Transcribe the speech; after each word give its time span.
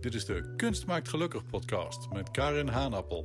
Dit 0.00 0.14
is 0.14 0.24
de 0.24 0.54
Kunst 0.56 0.86
maakt 0.86 1.08
gelukkig 1.08 1.46
podcast 1.50 2.08
met 2.12 2.30
Karin 2.30 2.68
Haanappel. 2.68 3.24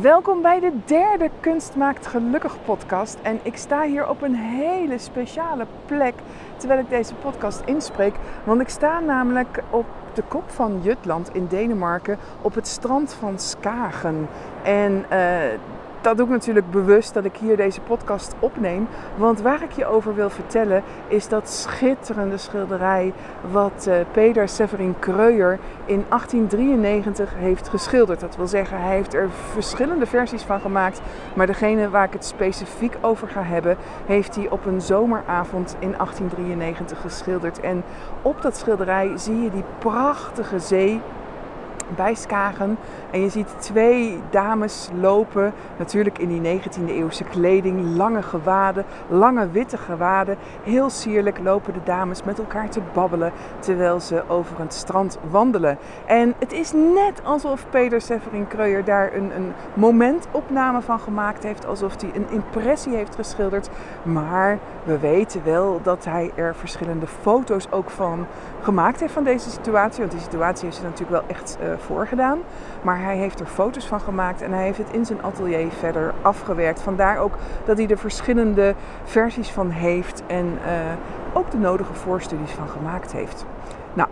Welkom 0.00 0.42
bij 0.42 0.60
de 0.60 0.72
derde 0.84 1.30
Kunst 1.40 1.76
maakt 1.76 2.06
gelukkig 2.06 2.64
podcast. 2.64 3.18
En 3.22 3.40
ik 3.42 3.56
sta 3.56 3.82
hier 3.86 4.08
op 4.08 4.22
een 4.22 4.34
hele 4.34 4.98
speciale 4.98 5.66
plek 5.86 6.14
terwijl 6.56 6.80
ik 6.80 6.88
deze 6.88 7.14
podcast 7.14 7.62
inspreek. 7.64 8.14
Want 8.44 8.60
ik 8.60 8.68
sta 8.68 9.00
namelijk 9.00 9.62
op 9.70 9.86
de 10.14 10.22
kop 10.22 10.50
van 10.50 10.80
Jutland 10.82 11.34
in 11.34 11.46
Denemarken 11.46 12.18
op 12.40 12.54
het 12.54 12.66
strand 12.66 13.12
van 13.12 13.38
Skagen. 13.38 14.28
En 14.64 15.04
uh, 15.12 15.42
dat 16.02 16.16
doe 16.16 16.26
ik 16.26 16.32
natuurlijk 16.32 16.70
bewust 16.70 17.14
dat 17.14 17.24
ik 17.24 17.36
hier 17.36 17.56
deze 17.56 17.80
podcast 17.80 18.34
opneem. 18.38 18.88
Want 19.16 19.40
waar 19.40 19.62
ik 19.62 19.72
je 19.72 19.86
over 19.86 20.14
wil 20.14 20.30
vertellen 20.30 20.82
is 21.08 21.28
dat 21.28 21.50
schitterende 21.50 22.36
schilderij 22.36 23.12
wat 23.50 23.86
uh, 23.88 23.94
Peter 24.12 24.48
Severin 24.48 24.94
Kreuer 24.98 25.58
in 25.84 26.04
1893 26.08 27.34
heeft 27.34 27.68
geschilderd. 27.68 28.20
Dat 28.20 28.36
wil 28.36 28.46
zeggen, 28.46 28.80
hij 28.80 28.94
heeft 28.94 29.14
er 29.14 29.28
verschillende 29.52 30.06
versies 30.06 30.42
van 30.42 30.60
gemaakt. 30.60 31.00
Maar 31.34 31.46
degene 31.46 31.90
waar 31.90 32.04
ik 32.04 32.12
het 32.12 32.24
specifiek 32.24 32.96
over 33.00 33.28
ga 33.28 33.42
hebben, 33.42 33.76
heeft 34.06 34.34
hij 34.34 34.50
op 34.50 34.66
een 34.66 34.80
zomeravond 34.80 35.76
in 35.78 35.92
1893 35.96 37.00
geschilderd. 37.00 37.60
En 37.60 37.82
op 38.22 38.42
dat 38.42 38.56
schilderij 38.56 39.12
zie 39.14 39.42
je 39.42 39.50
die 39.50 39.64
prachtige 39.78 40.58
zee 40.58 41.00
bij 41.96 42.14
Skagen. 42.14 42.78
En 43.10 43.20
je 43.20 43.28
ziet 43.28 43.54
twee 43.58 44.20
dames 44.30 44.88
lopen, 45.00 45.52
natuurlijk 45.78 46.18
in 46.18 46.28
die 46.28 46.60
19e 46.60 46.86
eeuwse 46.86 47.24
kleding, 47.24 47.96
lange 47.96 48.22
gewaden, 48.22 48.84
lange 49.08 49.50
witte 49.50 49.76
gewaden. 49.76 50.36
Heel 50.62 50.90
sierlijk 50.90 51.38
lopen 51.42 51.72
de 51.72 51.82
dames 51.84 52.22
met 52.22 52.38
elkaar 52.38 52.70
te 52.70 52.80
babbelen 52.92 53.32
terwijl 53.58 54.00
ze 54.00 54.22
over 54.28 54.60
het 54.60 54.74
strand 54.74 55.18
wandelen. 55.30 55.78
En 56.06 56.34
het 56.38 56.52
is 56.52 56.72
net 56.72 57.20
alsof 57.24 57.66
Peter 57.70 58.00
Severin 58.00 58.46
Kreuyer 58.46 58.84
daar 58.84 59.14
een, 59.14 59.36
een 59.36 59.52
momentopname 59.74 60.80
van 60.80 61.00
gemaakt 61.00 61.42
heeft, 61.42 61.66
alsof 61.66 62.00
hij 62.00 62.10
een 62.14 62.30
impressie 62.30 62.94
heeft 62.94 63.14
geschilderd. 63.14 63.68
Maar 64.02 64.58
we 64.84 64.98
weten 64.98 65.44
wel 65.44 65.80
dat 65.82 66.04
hij 66.04 66.30
er 66.34 66.54
verschillende 66.54 67.06
foto's 67.06 67.66
ook 67.70 67.90
van 67.90 68.26
gemaakt 68.62 69.00
heeft 69.00 69.12
van 69.12 69.24
deze 69.24 69.50
situatie. 69.50 69.98
Want 69.98 70.10
die 70.10 70.20
situatie 70.20 70.64
heeft 70.64 70.76
ze 70.76 70.82
natuurlijk 70.82 71.10
wel 71.10 71.36
echt 71.36 71.58
uh, 71.62 71.72
voorgedaan. 71.78 72.38
Maar 72.82 73.02
hij 73.02 73.16
heeft 73.16 73.40
er 73.40 73.46
foto's 73.46 73.86
van 73.86 74.00
gemaakt 74.00 74.42
en 74.42 74.52
hij 74.52 74.64
heeft 74.64 74.78
het 74.78 74.92
in 74.92 75.06
zijn 75.06 75.22
atelier 75.22 75.70
verder 75.78 76.14
afgewerkt. 76.22 76.80
Vandaar 76.82 77.18
ook 77.18 77.32
dat 77.64 77.78
hij 77.78 77.88
er 77.88 77.98
verschillende 77.98 78.74
versies 79.04 79.50
van 79.50 79.70
heeft 79.70 80.22
en 80.26 80.46
uh, 80.46 81.36
ook 81.38 81.50
de 81.50 81.58
nodige 81.58 81.94
voorstudies 81.94 82.50
van 82.50 82.68
gemaakt 82.68 83.12
heeft. 83.12 83.46
Nou, 83.94 84.08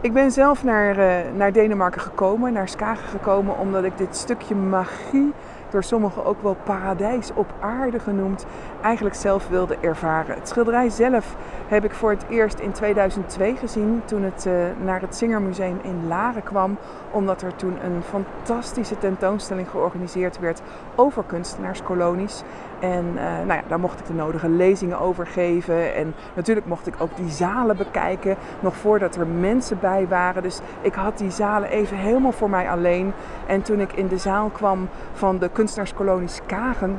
ik 0.00 0.12
ben 0.12 0.30
zelf 0.30 0.64
naar, 0.64 0.98
uh, 0.98 1.14
naar 1.36 1.52
Denemarken 1.52 2.00
gekomen, 2.00 2.52
naar 2.52 2.68
Skagen 2.68 3.08
gekomen, 3.08 3.58
omdat 3.58 3.84
ik 3.84 3.98
dit 3.98 4.16
stukje 4.16 4.54
magie 4.54 5.32
door 5.70 5.84
sommigen 5.84 6.24
ook 6.24 6.42
wel 6.42 6.56
paradijs 6.64 7.30
op 7.34 7.54
aarde 7.60 7.98
genoemd, 7.98 8.46
eigenlijk 8.82 9.14
zelf 9.14 9.48
wilde 9.48 9.76
ervaren. 9.80 10.34
Het 10.34 10.48
schilderij 10.48 10.88
zelf 10.88 11.36
heb 11.68 11.84
ik 11.84 11.92
voor 11.92 12.10
het 12.10 12.24
eerst 12.28 12.58
in 12.58 12.72
2002 12.72 13.56
gezien 13.56 14.02
toen 14.04 14.22
het 14.22 14.46
uh, 14.46 14.52
naar 14.84 15.00
het 15.00 15.16
Zingermuseum 15.16 15.78
in 15.82 16.06
Laren 16.08 16.42
kwam, 16.42 16.76
omdat 17.10 17.42
er 17.42 17.56
toen 17.56 17.76
een 17.84 18.02
fantastische 18.02 18.98
tentoonstelling 18.98 19.68
georganiseerd 19.70 20.38
werd 20.38 20.62
over 20.94 21.24
kunstenaarskolonies. 21.24 22.42
En 22.80 23.04
uh, 23.14 23.22
nou 23.22 23.52
ja, 23.52 23.62
daar 23.68 23.80
mocht 23.80 24.00
ik 24.00 24.06
de 24.06 24.12
nodige 24.12 24.48
lezingen 24.48 25.00
over 25.00 25.26
geven. 25.26 25.94
En 25.94 26.14
natuurlijk 26.34 26.66
mocht 26.66 26.86
ik 26.86 26.94
ook 26.98 27.16
die 27.16 27.30
zalen 27.30 27.76
bekijken, 27.76 28.36
nog 28.60 28.76
voordat 28.76 29.16
er 29.16 29.26
mensen 29.26 29.78
bij 29.80 30.06
waren. 30.08 30.42
Dus 30.42 30.60
ik 30.80 30.94
had 30.94 31.18
die 31.18 31.30
zalen 31.30 31.68
even 31.68 31.96
helemaal 31.96 32.32
voor 32.32 32.50
mij 32.50 32.70
alleen. 32.70 33.12
En 33.46 33.62
toen 33.62 33.80
ik 33.80 33.92
in 33.92 34.06
de 34.06 34.18
zaal 34.18 34.48
kwam 34.48 34.88
van 35.12 35.38
de 35.38 35.48
kunstenaarskolonies 35.56 36.40
Kagen, 36.46 36.98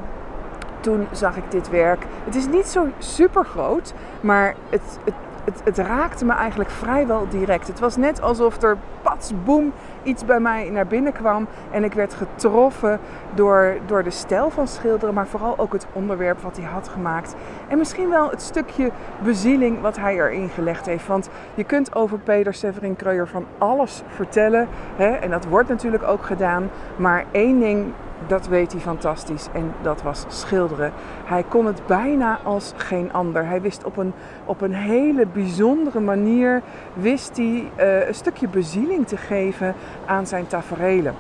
toen 0.79 1.07
zag 1.11 1.37
ik 1.37 1.51
dit 1.51 1.69
werk. 1.69 2.05
Het 2.25 2.35
is 2.35 2.47
niet 2.47 2.65
zo 2.65 2.87
super 2.97 3.45
groot, 3.45 3.93
maar 4.21 4.55
het, 4.69 4.99
het, 5.03 5.13
het, 5.43 5.61
het, 5.63 5.77
raakte 5.77 6.25
me 6.25 6.33
eigenlijk 6.33 6.69
vrijwel 6.69 7.27
direct. 7.29 7.67
Het 7.67 7.79
was 7.79 7.95
net 7.95 8.21
alsof 8.21 8.61
er 8.61 8.77
pats, 9.01 9.31
boem, 9.43 9.73
iets 10.03 10.25
bij 10.25 10.39
mij 10.39 10.69
naar 10.69 10.87
binnen 10.87 11.13
kwam. 11.13 11.47
En 11.71 11.83
ik 11.83 11.93
werd 11.93 12.13
getroffen 12.13 12.99
door, 13.33 13.77
door 13.85 14.03
de 14.03 14.09
stijl 14.09 14.49
van 14.49 14.67
schilderen, 14.67 15.13
maar 15.13 15.27
vooral 15.27 15.57
ook 15.57 15.73
het 15.73 15.87
onderwerp 15.93 16.41
wat 16.41 16.57
hij 16.57 16.65
had 16.65 16.87
gemaakt. 16.87 17.35
En 17.67 17.77
misschien 17.77 18.09
wel 18.09 18.29
het 18.29 18.41
stukje 18.41 18.91
bezieling 19.23 19.81
wat 19.81 19.97
hij 19.97 20.15
erin 20.15 20.49
gelegd 20.49 20.85
heeft. 20.85 21.07
Want 21.07 21.29
je 21.55 21.63
kunt 21.63 21.95
over 21.95 22.19
Peter 22.19 22.53
Severin 22.53 22.95
Kreuyer 22.95 23.27
van 23.27 23.45
alles 23.57 24.03
vertellen. 24.07 24.67
Hè? 24.95 25.09
En 25.09 25.29
dat 25.29 25.45
wordt 25.45 25.69
natuurlijk 25.69 26.03
ook 26.03 26.25
gedaan. 26.25 26.69
Maar 26.95 27.25
één 27.31 27.59
ding 27.59 27.93
dat 28.27 28.47
weet 28.47 28.71
hij 28.71 28.81
fantastisch 28.81 29.47
en 29.53 29.73
dat 29.81 30.01
was 30.01 30.25
schilderen. 30.27 30.91
Hij 31.25 31.43
kon 31.43 31.65
het 31.65 31.85
bijna 31.85 32.39
als 32.43 32.73
geen 32.75 33.13
ander. 33.13 33.45
Hij 33.45 33.61
wist 33.61 33.83
op 33.83 33.97
een, 33.97 34.13
op 34.45 34.61
een 34.61 34.73
hele 34.73 35.25
bijzondere 35.27 35.99
manier 35.99 36.61
wist 36.93 37.37
hij, 37.37 37.71
uh, 37.79 38.07
een 38.07 38.15
stukje 38.15 38.47
bezieling 38.47 39.07
te 39.07 39.17
geven 39.17 39.75
aan 40.05 40.27
zijn 40.27 40.47
taferelen. 40.47 41.13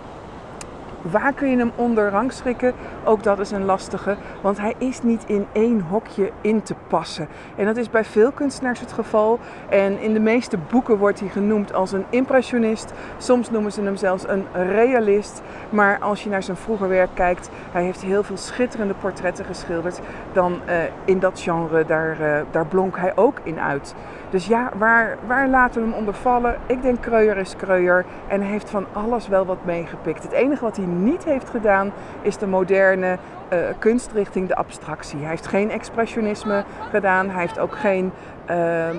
Waar 1.01 1.33
kun 1.33 1.49
je 1.49 1.57
hem 1.57 1.71
onder 1.75 2.09
rangschikken? 2.09 2.73
Ook 3.03 3.23
dat 3.23 3.39
is 3.39 3.51
een 3.51 3.65
lastige, 3.65 4.15
want 4.41 4.57
hij 4.57 4.73
is 4.77 5.01
niet 5.01 5.23
in 5.27 5.47
één 5.51 5.81
hokje 5.81 6.31
in 6.41 6.61
te 6.61 6.75
passen. 6.87 7.27
En 7.55 7.65
dat 7.65 7.77
is 7.77 7.89
bij 7.89 8.03
veel 8.03 8.31
kunstenaars 8.31 8.79
het 8.79 8.91
geval. 8.91 9.39
En 9.69 9.99
in 9.99 10.13
de 10.13 10.19
meeste 10.19 10.57
boeken 10.57 10.97
wordt 10.97 11.19
hij 11.19 11.29
genoemd 11.29 11.73
als 11.73 11.91
een 11.91 12.05
impressionist. 12.09 12.93
Soms 13.17 13.49
noemen 13.51 13.71
ze 13.71 13.81
hem 13.81 13.95
zelfs 13.95 14.27
een 14.27 14.45
realist. 14.53 15.41
Maar 15.69 15.99
als 15.99 16.23
je 16.23 16.29
naar 16.29 16.43
zijn 16.43 16.57
vroeger 16.57 16.89
werk 16.89 17.09
kijkt, 17.13 17.49
hij 17.71 17.83
heeft 17.83 18.01
heel 18.01 18.23
veel 18.23 18.37
schitterende 18.37 18.93
portretten 18.93 19.45
geschilderd. 19.45 19.99
Dan 20.33 20.59
uh, 20.69 20.75
in 21.05 21.19
dat 21.19 21.39
genre, 21.39 21.85
daar, 21.85 22.21
uh, 22.21 22.39
daar 22.51 22.65
blonk 22.65 22.97
hij 22.97 23.11
ook 23.15 23.39
in 23.43 23.59
uit. 23.59 23.95
Dus 24.29 24.47
ja, 24.47 24.71
waar, 24.77 25.17
waar 25.27 25.49
laten 25.49 25.81
we 25.81 25.87
hem 25.87 25.97
onder 25.97 26.13
vallen? 26.13 26.57
Ik 26.65 26.81
denk 26.81 27.01
Kreuer 27.01 27.37
is 27.37 27.55
Kreuer 27.55 28.05
en 28.27 28.41
hij 28.41 28.49
heeft 28.51 28.69
van 28.69 28.85
alles 28.93 29.27
wel 29.27 29.45
wat 29.45 29.65
meegepikt. 29.65 30.23
Het 30.23 30.31
enige 30.31 30.63
wat 30.63 30.77
hij 30.77 30.85
niet 30.85 31.23
heeft 31.23 31.49
gedaan 31.49 31.91
is 32.21 32.37
de 32.37 32.47
moderne 32.47 33.17
uh, 33.53 33.59
kunstrichting, 33.79 34.47
de 34.47 34.55
abstractie. 34.55 35.19
Hij 35.19 35.29
heeft 35.29 35.47
geen 35.47 35.71
expressionisme 35.71 36.63
gedaan, 36.89 37.29
hij 37.29 37.41
heeft 37.41 37.59
ook 37.59 37.75
geen 37.75 38.11
uh, 38.49 38.89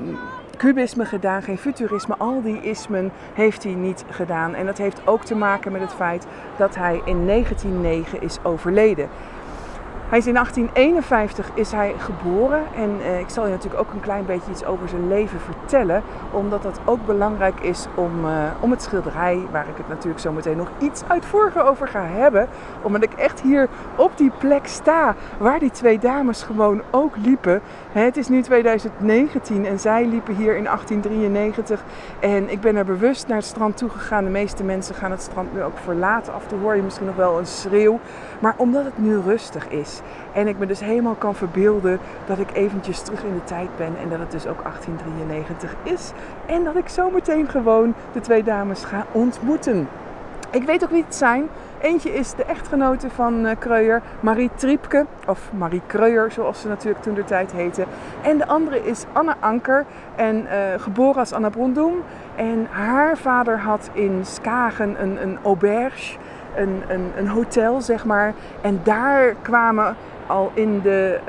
cubisme 0.56 1.04
gedaan, 1.04 1.42
geen 1.42 1.58
futurisme. 1.58 2.14
Al 2.18 2.42
die 2.42 2.60
ismen 2.60 3.10
heeft 3.34 3.62
hij 3.62 3.72
niet 3.72 4.04
gedaan. 4.10 4.54
En 4.54 4.66
dat 4.66 4.78
heeft 4.78 5.00
ook 5.04 5.24
te 5.24 5.34
maken 5.34 5.72
met 5.72 5.80
het 5.80 5.94
feit 5.94 6.26
dat 6.56 6.74
hij 6.74 7.00
in 7.04 7.26
1909 7.26 8.22
is 8.22 8.38
overleden. 8.42 9.08
Hij 10.08 10.18
is 10.18 10.26
in 10.26 10.34
1851 10.34 11.50
is 11.54 11.72
hij 11.72 11.94
geboren 11.98 12.62
en 12.74 12.90
uh, 13.00 13.18
ik 13.18 13.28
zal 13.28 13.44
je 13.44 13.50
natuurlijk 13.50 13.80
ook 13.80 13.92
een 13.92 14.00
klein 14.00 14.26
beetje 14.26 14.50
iets 14.50 14.64
over 14.64 14.88
zijn 14.88 15.08
leven 15.08 15.40
vertellen, 15.40 16.02
omdat 16.30 16.62
dat 16.62 16.80
ook 16.84 17.06
belangrijk 17.06 17.60
is 17.60 17.86
om, 17.94 18.24
uh, 18.24 18.30
om 18.60 18.70
het 18.70 18.82
schilderij, 18.82 19.42
waar 19.50 19.68
ik 19.68 19.76
het 19.76 19.88
natuurlijk 19.88 20.20
zo 20.20 20.32
meteen 20.32 20.56
nog 20.56 20.68
iets 20.78 21.02
uitvoeriger 21.08 21.64
over 21.64 21.88
ga 21.88 22.04
hebben, 22.04 22.48
omdat 22.82 23.02
ik 23.02 23.12
echt 23.12 23.40
hier 23.40 23.68
op 23.96 24.12
die 24.16 24.30
plek 24.38 24.66
sta 24.66 25.14
waar 25.38 25.58
die 25.58 25.70
twee 25.70 25.98
dames 25.98 26.42
gewoon 26.42 26.82
ook 26.90 27.16
liepen. 27.16 27.60
Het 27.92 28.16
is 28.16 28.28
nu 28.28 28.42
2019 28.42 29.66
en 29.66 29.78
zij 29.78 30.06
liepen 30.06 30.34
hier 30.34 30.56
in 30.56 30.64
1893 30.64 31.84
en 32.20 32.50
ik 32.50 32.60
ben 32.60 32.76
er 32.76 32.84
bewust 32.84 33.26
naar 33.26 33.36
het 33.36 33.46
strand 33.46 33.76
toe 33.76 33.90
gegaan. 33.90 34.24
De 34.24 34.30
meeste 34.30 34.64
mensen 34.64 34.94
gaan 34.94 35.10
het 35.10 35.22
strand 35.22 35.54
nu 35.54 35.62
ook 35.62 35.78
verlaten. 35.84 36.32
Af 36.32 36.42
en 36.42 36.48
toe 36.48 36.58
hoor 36.58 36.76
je 36.76 36.82
misschien 36.82 37.06
nog 37.06 37.16
wel 37.16 37.38
een 37.38 37.46
schreeuw, 37.46 38.00
maar 38.38 38.54
omdat 38.56 38.84
het 38.84 38.98
nu 38.98 39.18
rustig 39.18 39.68
is. 39.68 40.00
En 40.32 40.48
ik 40.48 40.58
me 40.58 40.66
dus 40.66 40.80
helemaal 40.80 41.14
kan 41.14 41.34
verbeelden 41.34 41.98
dat 42.26 42.38
ik 42.38 42.52
eventjes 42.52 43.02
terug 43.02 43.22
in 43.22 43.34
de 43.34 43.44
tijd 43.44 43.68
ben 43.76 43.92
en 44.02 44.08
dat 44.08 44.18
het 44.18 44.30
dus 44.30 44.46
ook 44.46 44.62
1893 44.62 45.74
is. 45.82 46.12
En 46.46 46.64
dat 46.64 46.76
ik 46.76 46.88
zometeen 46.88 47.48
gewoon 47.48 47.94
de 48.12 48.20
twee 48.20 48.42
dames 48.42 48.84
ga 48.84 49.06
ontmoeten. 49.12 49.88
Ik 50.50 50.62
weet 50.62 50.84
ook 50.84 50.90
wie 50.90 51.04
het 51.04 51.14
zijn. 51.14 51.48
Eentje 51.80 52.14
is 52.14 52.34
de 52.34 52.44
echtgenote 52.44 53.10
van 53.10 53.46
uh, 53.46 53.50
Kreuyer, 53.58 54.02
Marie 54.20 54.50
Triepke, 54.54 55.06
of 55.26 55.50
Marie 55.58 55.82
Kreuyer 55.86 56.30
zoals 56.30 56.60
ze 56.60 56.68
natuurlijk 56.68 57.02
toen 57.02 57.14
de 57.14 57.24
tijd 57.24 57.52
heette. 57.52 57.84
En 58.22 58.38
de 58.38 58.46
andere 58.46 58.84
is 58.84 59.04
Anne 59.12 59.34
Anker, 59.40 59.84
en, 60.16 60.36
uh, 60.36 60.50
geboren 60.76 61.18
als 61.18 61.32
Anna 61.32 61.48
Brondoem. 61.48 61.94
En 62.36 62.66
haar 62.70 63.16
vader 63.16 63.60
had 63.60 63.90
in 63.92 64.20
Skagen 64.24 65.02
een, 65.02 65.22
een 65.22 65.38
auberge 65.42 66.16
een, 66.58 66.82
een, 66.88 67.12
een 67.16 67.28
hotel, 67.28 67.80
zeg 67.80 68.04
maar. 68.04 68.34
En 68.60 68.80
daar 68.82 69.34
kwamen 69.42 69.96
al 70.26 70.50
in 70.54 70.80
de, 70.80 71.18
uh, 71.20 71.26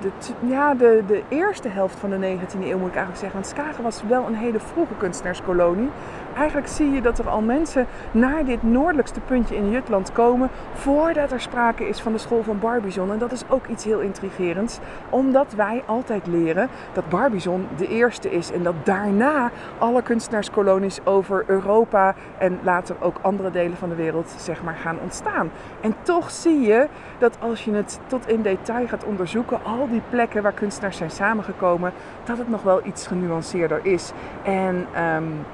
de, 0.00 0.10
ja, 0.48 0.74
de, 0.74 1.02
de 1.06 1.22
eerste 1.28 1.68
helft 1.68 1.98
van 1.98 2.10
de 2.10 2.16
19e 2.16 2.64
eeuw, 2.64 2.78
moet 2.78 2.88
ik 2.88 2.96
eigenlijk 2.96 3.16
zeggen. 3.16 3.32
Want 3.32 3.46
Skagen 3.46 3.82
was 3.82 4.02
wel 4.08 4.26
een 4.26 4.34
hele 4.34 4.60
vroege 4.60 4.94
kunstenaarskolonie. 4.96 5.90
Eigenlijk 6.36 6.68
zie 6.68 6.90
je 6.90 7.00
dat 7.00 7.18
er 7.18 7.28
al 7.28 7.40
mensen 7.40 7.86
naar 8.10 8.44
dit 8.44 8.62
noordelijkste 8.62 9.20
puntje 9.20 9.56
in 9.56 9.70
Jutland 9.70 10.12
komen 10.12 10.50
voordat 10.74 11.32
er 11.32 11.40
sprake 11.40 11.88
is 11.88 12.00
van 12.00 12.12
de 12.12 12.18
school 12.18 12.42
van 12.42 12.58
Barbizon. 12.58 13.12
En 13.12 13.18
dat 13.18 13.32
is 13.32 13.42
ook 13.48 13.66
iets 13.66 13.84
heel 13.84 14.00
intrigerends, 14.00 14.78
omdat 15.10 15.52
wij 15.52 15.82
altijd 15.86 16.26
leren 16.26 16.68
dat 16.92 17.08
Barbizon 17.08 17.66
de 17.76 17.88
eerste 17.88 18.30
is 18.30 18.52
en 18.52 18.62
dat 18.62 18.74
daarna 18.84 19.50
alle 19.78 20.02
kunstenaarskolonies 20.02 21.00
over 21.04 21.44
Europa 21.46 22.14
en 22.38 22.58
later 22.62 22.96
ook 23.00 23.16
andere 23.20 23.50
delen 23.50 23.76
van 23.76 23.88
de 23.88 23.94
wereld 23.94 24.34
zeg 24.38 24.62
maar 24.62 24.76
gaan 24.76 24.98
ontstaan. 25.02 25.50
En 25.80 25.94
toch 26.02 26.30
zie 26.30 26.60
je 26.60 26.88
dat 27.18 27.36
als 27.40 27.64
je 27.64 27.72
het 27.72 28.00
tot 28.06 28.28
in 28.28 28.42
detail 28.42 28.86
gaat 28.86 29.04
onderzoeken, 29.04 29.64
al 29.64 29.88
die 29.88 30.02
plekken 30.10 30.42
waar 30.42 30.52
kunstenaars 30.52 30.96
zijn 30.96 31.10
samengekomen, 31.10 31.92
dat 32.24 32.38
het 32.38 32.48
nog 32.48 32.62
wel 32.62 32.86
iets 32.86 33.06
genuanceerder 33.06 33.80
is. 33.82 34.12
En 34.42 34.86
um, 35.16 35.44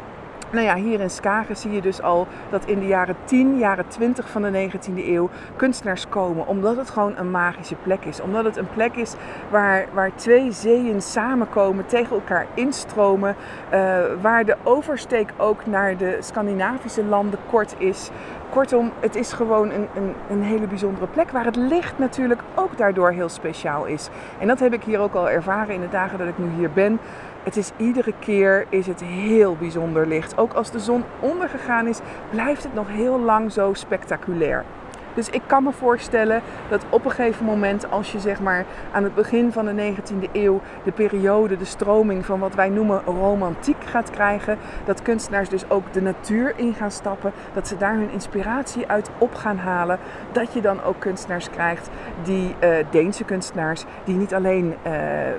nou 0.52 0.64
ja, 0.64 0.74
hier 0.74 1.00
in 1.00 1.10
Skagen 1.10 1.56
zie 1.56 1.72
je 1.72 1.80
dus 1.80 2.02
al 2.02 2.26
dat 2.50 2.64
in 2.64 2.78
de 2.78 2.86
jaren 2.86 3.16
10, 3.24 3.58
jaren 3.58 3.88
20 3.88 4.28
van 4.28 4.42
de 4.42 4.70
19e 4.70 5.06
eeuw 5.06 5.30
kunstenaars 5.56 6.08
komen. 6.08 6.46
Omdat 6.46 6.76
het 6.76 6.90
gewoon 6.90 7.16
een 7.16 7.30
magische 7.30 7.74
plek 7.74 8.04
is. 8.04 8.20
Omdat 8.20 8.44
het 8.44 8.56
een 8.56 8.70
plek 8.74 8.94
is 8.94 9.14
waar, 9.50 9.86
waar 9.92 10.14
twee 10.14 10.52
zeeën 10.52 11.02
samenkomen, 11.02 11.86
tegen 11.86 12.16
elkaar 12.16 12.46
instromen. 12.54 13.36
Uh, 13.72 13.98
waar 14.20 14.44
de 14.44 14.56
oversteek 14.62 15.32
ook 15.36 15.66
naar 15.66 15.96
de 15.96 16.16
Scandinavische 16.20 17.04
landen 17.04 17.38
kort 17.50 17.74
is. 17.78 18.10
Kortom, 18.50 18.92
het 19.00 19.16
is 19.16 19.32
gewoon 19.32 19.70
een, 19.70 19.88
een, 19.94 20.14
een, 20.30 20.42
hele 20.42 20.66
bijzondere 20.66 21.06
plek 21.06 21.30
waar 21.30 21.44
het 21.44 21.56
licht 21.56 21.98
natuurlijk 21.98 22.40
ook 22.54 22.76
daardoor 22.76 23.10
heel 23.10 23.28
speciaal 23.28 23.84
is. 23.84 24.08
En 24.38 24.46
dat 24.46 24.60
heb 24.60 24.72
ik 24.72 24.82
hier 24.82 24.98
ook 24.98 25.14
al 25.14 25.30
ervaren 25.30 25.74
in 25.74 25.80
de 25.80 25.88
dagen 25.88 26.18
dat 26.18 26.28
ik 26.28 26.38
nu 26.38 26.48
hier 26.56 26.70
ben. 26.70 26.98
Het 27.42 27.56
is 27.56 27.70
iedere 27.76 28.12
keer 28.18 28.66
is 28.68 28.86
het 28.86 29.00
heel 29.00 29.56
bijzonder 29.56 30.06
licht. 30.06 30.38
Ook 30.38 30.52
als 30.52 30.70
de 30.70 30.78
zon 30.78 31.04
ondergegaan 31.20 31.86
is, 31.86 32.00
blijft 32.30 32.62
het 32.62 32.74
nog 32.74 32.88
heel 32.88 33.20
lang 33.20 33.52
zo 33.52 33.72
spectaculair. 33.72 34.64
Dus 35.14 35.30
ik 35.30 35.42
kan 35.46 35.62
me 35.62 35.72
voorstellen 35.72 36.42
dat 36.68 36.84
op 36.88 37.04
een 37.04 37.10
gegeven 37.10 37.44
moment, 37.44 37.90
als 37.90 38.12
je 38.12 38.20
zeg 38.20 38.40
maar 38.40 38.64
aan 38.92 39.04
het 39.04 39.14
begin 39.14 39.52
van 39.52 39.64
de 39.64 39.94
19e 39.94 40.30
eeuw 40.32 40.60
de 40.84 40.92
periode, 40.92 41.56
de 41.56 41.64
stroming 41.64 42.26
van 42.26 42.40
wat 42.40 42.54
wij 42.54 42.68
noemen 42.68 43.02
romantiek 43.04 43.84
gaat 43.84 44.10
krijgen, 44.10 44.58
dat 44.84 45.02
kunstenaars 45.02 45.48
dus 45.48 45.70
ook 45.70 45.92
de 45.92 46.02
natuur 46.02 46.52
in 46.56 46.74
gaan 46.74 46.90
stappen, 46.90 47.32
dat 47.54 47.68
ze 47.68 47.76
daar 47.76 47.94
hun 47.94 48.10
inspiratie 48.10 48.88
uit 48.88 49.10
op 49.18 49.34
gaan 49.34 49.58
halen, 49.58 49.98
dat 50.32 50.52
je 50.52 50.60
dan 50.60 50.82
ook 50.82 50.98
kunstenaars 50.98 51.50
krijgt, 51.50 51.90
die 52.22 52.54
uh, 52.60 52.76
Deense 52.90 53.24
kunstenaars, 53.24 53.84
die 54.04 54.16
niet 54.16 54.34
alleen 54.34 54.66
uh, 54.66 54.92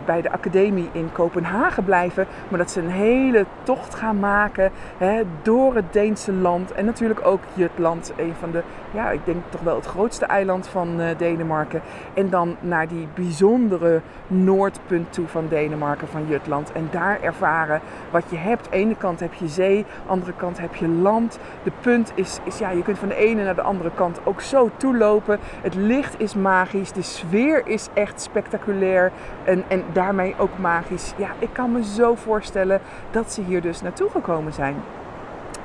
bij 0.06 0.22
de 0.22 0.32
academie 0.32 0.90
in 0.92 1.12
Kopenhagen 1.12 1.84
blijven, 1.84 2.28
maar 2.48 2.60
dat 2.60 2.72
ze 2.72 2.82
een 2.82 2.90
hele 2.90 3.46
tocht 3.64 3.96
gaan 3.96 4.20
maken 4.20 4.72
hè, 4.98 5.22
door 5.42 5.76
het 5.76 5.94
Deense 5.94 6.34
land 6.34 6.72
en 6.72 6.86
natuurlijk 6.86 7.26
ook 7.26 7.42
Jutland, 7.54 8.14
een 8.16 8.34
van 8.40 8.52
de, 8.52 8.64
ja, 8.92 9.12
ik 9.12 9.26
denk 9.26 9.38
toch 9.50 9.63
wel 9.64 9.76
het 9.76 9.86
grootste 9.86 10.26
eiland 10.26 10.68
van 10.68 11.02
uh, 11.02 11.08
Denemarken. 11.18 11.82
En 12.14 12.30
dan 12.30 12.56
naar 12.60 12.88
die 12.88 13.08
bijzondere 13.14 14.02
noordpunt 14.28 15.14
toe 15.14 15.28
van 15.28 15.48
Denemarken, 15.50 16.08
van 16.08 16.28
Jutland. 16.28 16.72
En 16.72 16.88
daar 16.92 17.22
ervaren 17.22 17.82
wat 18.12 18.24
je 18.30 18.38
hebt. 18.38 18.68
ene 18.70 18.96
kant 18.96 19.20
heb 19.20 19.34
je 19.34 19.48
zee, 19.48 19.86
andere 20.06 20.34
kant 20.34 20.60
heb 20.60 20.76
je 20.76 20.88
land. 20.88 21.40
De 21.64 21.72
punt 21.82 22.12
is, 22.16 22.40
is 22.44 22.58
ja, 22.58 22.70
je 22.70 22.84
kunt 22.84 23.00
van 23.00 23.08
de 23.08 23.16
ene 23.16 23.44
naar 23.44 23.56
de 23.56 23.62
andere 23.62 23.92
kant 23.96 24.20
ook 24.24 24.42
zo 24.42 24.70
toelopen. 24.78 25.40
Het 25.62 25.76
licht 25.76 26.20
is 26.20 26.36
magisch, 26.36 26.92
de 26.92 27.02
sfeer 27.02 27.68
is 27.68 27.88
echt 27.94 28.22
spectaculair 28.22 29.12
en, 29.44 29.64
en 29.68 29.84
daarmee 29.94 30.36
ook 30.38 30.58
magisch. 30.58 31.14
Ja, 31.18 31.30
ik 31.40 31.50
kan 31.52 31.72
me 31.72 31.84
zo 31.84 32.16
voorstellen 32.16 32.82
dat 33.12 33.32
ze 33.32 33.42
hier 33.42 33.62
dus 33.62 33.82
naartoe 33.82 34.10
gekomen 34.10 34.54
zijn. 34.54 34.76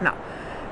Nou, 0.01 0.15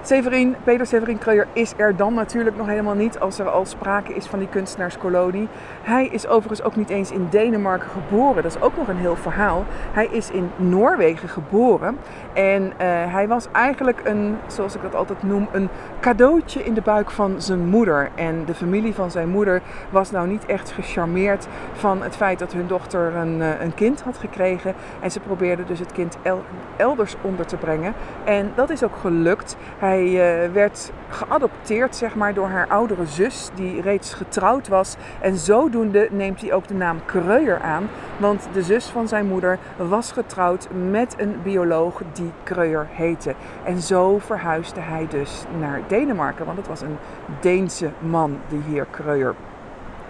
Severin, 0.06 0.56
Peter 0.64 0.86
Severin 0.86 1.18
Kreuer 1.18 1.46
is 1.52 1.72
er 1.76 1.96
dan 1.96 2.14
natuurlijk 2.14 2.56
nog 2.56 2.66
helemaal 2.66 2.94
niet 2.94 3.18
als 3.18 3.38
er 3.38 3.48
al 3.48 3.64
sprake 3.64 4.14
is 4.14 4.26
van 4.26 4.38
die 4.38 4.48
kunstenaarskolonie. 4.48 5.48
Hij 5.82 6.06
is 6.06 6.26
overigens 6.26 6.62
ook 6.62 6.76
niet 6.76 6.88
eens 6.88 7.10
in 7.10 7.26
Denemarken 7.30 7.88
geboren. 7.88 8.42
Dat 8.42 8.56
is 8.56 8.62
ook 8.62 8.76
nog 8.76 8.88
een 8.88 8.96
heel 8.96 9.16
verhaal. 9.16 9.64
Hij 9.92 10.06
is 10.06 10.30
in 10.30 10.50
Noorwegen 10.56 11.28
geboren. 11.28 11.98
En 12.32 12.62
uh, 12.62 12.72
hij 13.12 13.28
was 13.28 13.46
eigenlijk 13.52 14.00
een, 14.04 14.36
zoals 14.46 14.74
ik 14.74 14.82
dat 14.82 14.94
altijd 14.94 15.22
noem, 15.22 15.48
een 15.52 15.68
cadeautje 16.00 16.64
in 16.64 16.74
de 16.74 16.80
buik 16.80 17.10
van 17.10 17.42
zijn 17.42 17.66
moeder. 17.68 18.10
En 18.14 18.44
de 18.44 18.54
familie 18.54 18.94
van 18.94 19.10
zijn 19.10 19.28
moeder 19.28 19.62
was 19.90 20.10
nou 20.10 20.28
niet 20.28 20.46
echt 20.46 20.70
gecharmeerd 20.70 21.46
van 21.72 22.02
het 22.02 22.16
feit 22.16 22.38
dat 22.38 22.52
hun 22.52 22.66
dochter 22.66 23.14
een, 23.14 23.38
uh, 23.38 23.60
een 23.60 23.74
kind 23.74 24.02
had 24.02 24.18
gekregen. 24.18 24.74
En 25.00 25.10
ze 25.10 25.20
probeerden 25.20 25.66
dus 25.66 25.78
het 25.78 25.92
kind 25.92 26.16
el 26.22 26.42
elders 26.76 27.16
onder 27.20 27.46
te 27.46 27.56
brengen. 27.56 27.94
En 28.24 28.52
dat 28.54 28.70
is 28.70 28.84
ook 28.84 28.96
gelukt. 28.96 29.56
Hij 29.78 29.95
hij 29.96 30.44
uh, 30.44 30.52
werd 30.52 30.92
geadopteerd 31.08 31.96
zeg 31.96 32.14
maar, 32.14 32.34
door 32.34 32.48
haar 32.48 32.68
oudere 32.68 33.06
zus, 33.06 33.50
die 33.54 33.80
reeds 33.80 34.14
getrouwd 34.14 34.68
was. 34.68 34.96
En 35.20 35.36
zodoende 35.36 36.08
neemt 36.10 36.40
hij 36.40 36.52
ook 36.52 36.68
de 36.68 36.74
naam 36.74 37.04
Kreuer 37.04 37.60
aan, 37.60 37.88
want 38.16 38.48
de 38.52 38.62
zus 38.62 38.86
van 38.86 39.08
zijn 39.08 39.26
moeder 39.26 39.58
was 39.76 40.12
getrouwd 40.12 40.68
met 40.90 41.14
een 41.18 41.34
bioloog 41.42 42.02
die 42.12 42.32
Kreuer 42.42 42.86
heette. 42.90 43.34
En 43.64 43.80
zo 43.80 44.18
verhuisde 44.18 44.80
hij 44.80 45.06
dus 45.10 45.44
naar 45.58 45.80
Denemarken, 45.86 46.46
want 46.46 46.58
het 46.58 46.68
was 46.68 46.80
een 46.80 46.96
Deense 47.40 47.90
man, 47.98 48.38
die 48.48 48.62
heer 48.68 48.86
Kreuer. 48.90 49.34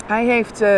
Hij 0.06 0.24
heeft, 0.24 0.62
uh, 0.62 0.68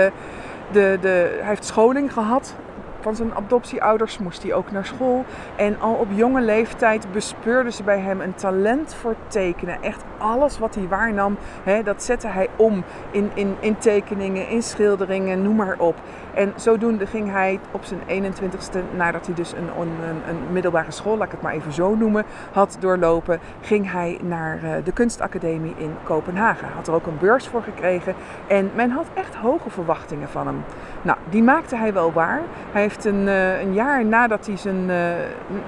de, 0.71 0.99
de, 1.01 1.37
hij 1.39 1.49
heeft 1.49 1.65
scholing 1.65 2.13
gehad 2.13 2.55
van 3.00 3.17
zijn 3.17 3.35
adoptieouders 3.35 4.19
moest 4.19 4.43
hij 4.43 4.55
ook 4.55 4.71
naar 4.71 4.87
school. 4.87 5.25
En 5.56 5.81
al 5.81 5.95
op 5.95 6.09
jonge 6.15 6.41
leeftijd 6.41 7.12
bespeurden 7.12 7.73
ze 7.73 7.83
bij 7.83 7.99
hem 7.99 8.21
een 8.21 8.35
talent 8.35 8.95
voor 8.95 9.15
tekenen. 9.27 9.83
Echt 9.83 10.05
alles 10.19 10.59
wat 10.59 10.75
hij 10.75 10.89
waarnam, 10.89 11.37
hè, 11.62 11.83
dat 11.83 12.03
zette 12.03 12.27
hij 12.27 12.49
om 12.56 12.85
in, 13.11 13.31
in, 13.35 13.56
in 13.61 13.79
tekeningen, 13.79 14.49
in 14.49 14.62
schilderingen, 14.62 15.43
noem 15.43 15.56
maar 15.56 15.79
op. 15.79 15.97
En 16.38 16.52
zodoende 16.56 17.06
ging 17.06 17.31
hij 17.31 17.61
op 17.70 17.85
zijn 17.85 18.00
21ste, 18.32 18.96
nadat 18.96 19.26
hij 19.26 19.35
dus 19.35 19.52
een, 19.52 19.69
een, 19.81 20.29
een, 20.29 20.52
middelbare 20.52 20.90
school, 20.90 21.17
laat 21.17 21.26
ik 21.26 21.32
het 21.32 21.43
maar 21.43 21.52
even 21.52 21.73
zo 21.73 21.94
noemen, 21.94 22.25
had 22.52 22.76
doorlopen, 22.81 23.40
ging 23.61 23.93
hij 23.93 24.19
naar 24.23 24.61
uh, 24.64 24.70
de 24.85 24.93
kunstacademie 24.93 25.75
in 25.76 25.94
Kopenhagen. 26.02 26.69
Had 26.75 26.88
er 26.88 26.94
ook 26.94 27.06
een 27.06 27.19
beurs 27.19 27.49
voor 27.49 27.62
gekregen 27.62 28.14
en 28.46 28.70
men 28.75 28.90
had 28.90 29.06
echt 29.14 29.35
hoge 29.35 29.70
verwachtingen 29.70 30.29
van 30.29 30.46
hem. 30.46 30.64
Nou, 31.02 31.19
die 31.31 31.43
maakte 31.43 31.76
hij 31.76 31.93
wel 31.93 32.12
waar. 32.12 32.43
Hij 32.73 32.82
heeft 32.82 33.05
een, 33.05 33.26
uh, 33.26 33.61
een 33.61 33.73
jaar 33.73 34.05
nadat 34.05 34.46
hij, 34.46 34.56
zijn, 34.56 34.88
uh, 34.88 34.96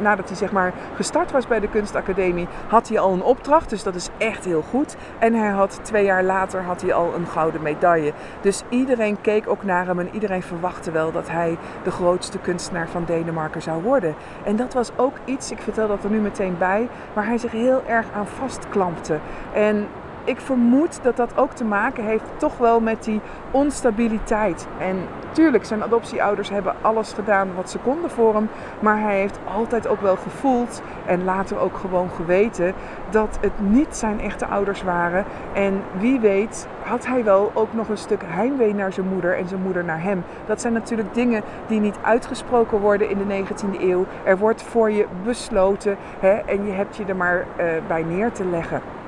nadat 0.00 0.28
hij 0.28 0.36
zeg 0.36 0.52
maar 0.52 0.72
gestart 0.94 1.30
was 1.30 1.46
bij 1.46 1.60
de 1.60 1.68
kunstacademie, 1.68 2.48
had 2.68 2.88
hij 2.88 2.98
al 2.98 3.12
een 3.12 3.22
opdracht. 3.22 3.70
Dus 3.70 3.82
dat 3.82 3.94
is 3.94 4.08
echt 4.18 4.44
heel 4.44 4.62
goed. 4.70 4.96
En 5.18 5.34
hij 5.34 5.50
had 5.50 5.80
twee 5.82 6.04
jaar 6.04 6.24
later 6.24 6.62
had 6.62 6.82
hij 6.82 6.92
al 6.92 7.14
een 7.14 7.26
gouden 7.26 7.62
medaille. 7.62 8.12
Dus 8.40 8.62
iedereen 8.68 9.20
keek 9.20 9.48
ook 9.48 9.64
naar 9.64 9.86
hem 9.86 9.98
en 9.98 10.08
iedereen 10.12 10.42
verwachtte 10.42 10.58
wel 10.92 11.12
dat 11.12 11.28
hij 11.28 11.58
de 11.82 11.90
grootste 11.90 12.38
kunstenaar 12.38 12.88
van 12.88 13.04
Denemarken 13.04 13.62
zou 13.62 13.82
worden. 13.82 14.14
En 14.44 14.56
dat 14.56 14.72
was 14.72 14.90
ook 14.96 15.14
iets, 15.24 15.50
ik 15.50 15.60
vertel 15.60 15.88
dat 15.88 16.04
er 16.04 16.10
nu 16.10 16.18
meteen 16.18 16.58
bij, 16.58 16.88
waar 17.12 17.26
hij 17.26 17.38
zich 17.38 17.52
heel 17.52 17.82
erg 17.86 18.06
aan 18.14 18.26
vastklampte. 18.26 19.18
En 19.52 19.86
ik 20.24 20.40
vermoed 20.40 20.98
dat 21.02 21.16
dat 21.16 21.36
ook 21.36 21.52
te 21.52 21.64
maken 21.64 22.04
heeft 22.04 22.24
toch 22.36 22.58
wel 22.58 22.80
met 22.80 23.04
die 23.04 23.20
onstabiliteit. 23.50 24.66
En 24.78 24.96
tuurlijk, 25.32 25.64
zijn 25.64 25.82
adoptieouders 25.82 26.48
hebben 26.48 26.74
alles 26.80 27.12
gedaan 27.12 27.48
wat 27.56 27.70
ze 27.70 27.78
konden 27.78 28.10
voor 28.10 28.34
hem. 28.34 28.48
Maar 28.80 29.00
hij 29.00 29.18
heeft 29.18 29.38
altijd 29.54 29.86
ook 29.86 30.00
wel 30.00 30.16
gevoeld 30.16 30.82
en 31.06 31.24
later 31.24 31.58
ook 31.58 31.76
gewoon 31.76 32.10
geweten 32.10 32.74
dat 33.10 33.38
het 33.40 33.52
niet 33.70 33.96
zijn 33.96 34.20
echte 34.20 34.46
ouders 34.46 34.82
waren. 34.82 35.24
En 35.52 35.82
wie 35.98 36.20
weet 36.20 36.66
had 36.82 37.06
hij 37.06 37.24
wel 37.24 37.50
ook 37.54 37.72
nog 37.74 37.88
een 37.88 37.98
stuk 37.98 38.22
heimwee 38.26 38.74
naar 38.74 38.92
zijn 38.92 39.08
moeder 39.08 39.36
en 39.36 39.48
zijn 39.48 39.62
moeder 39.62 39.84
naar 39.84 40.02
hem. 40.02 40.24
Dat 40.46 40.60
zijn 40.60 40.72
natuurlijk 40.72 41.14
dingen 41.14 41.42
die 41.66 41.80
niet 41.80 41.98
uitgesproken 42.02 42.80
worden 42.80 43.10
in 43.10 43.18
de 43.18 43.44
19e 43.44 43.80
eeuw. 43.80 44.06
Er 44.24 44.38
wordt 44.38 44.62
voor 44.62 44.90
je 44.90 45.06
besloten 45.24 45.96
hè, 46.18 46.32
en 46.32 46.66
je 46.66 46.72
hebt 46.72 46.96
je 46.96 47.04
er 47.04 47.16
maar 47.16 47.38
uh, 47.38 47.66
bij 47.86 48.02
neer 48.02 48.32
te 48.32 48.44
leggen. 48.44 48.99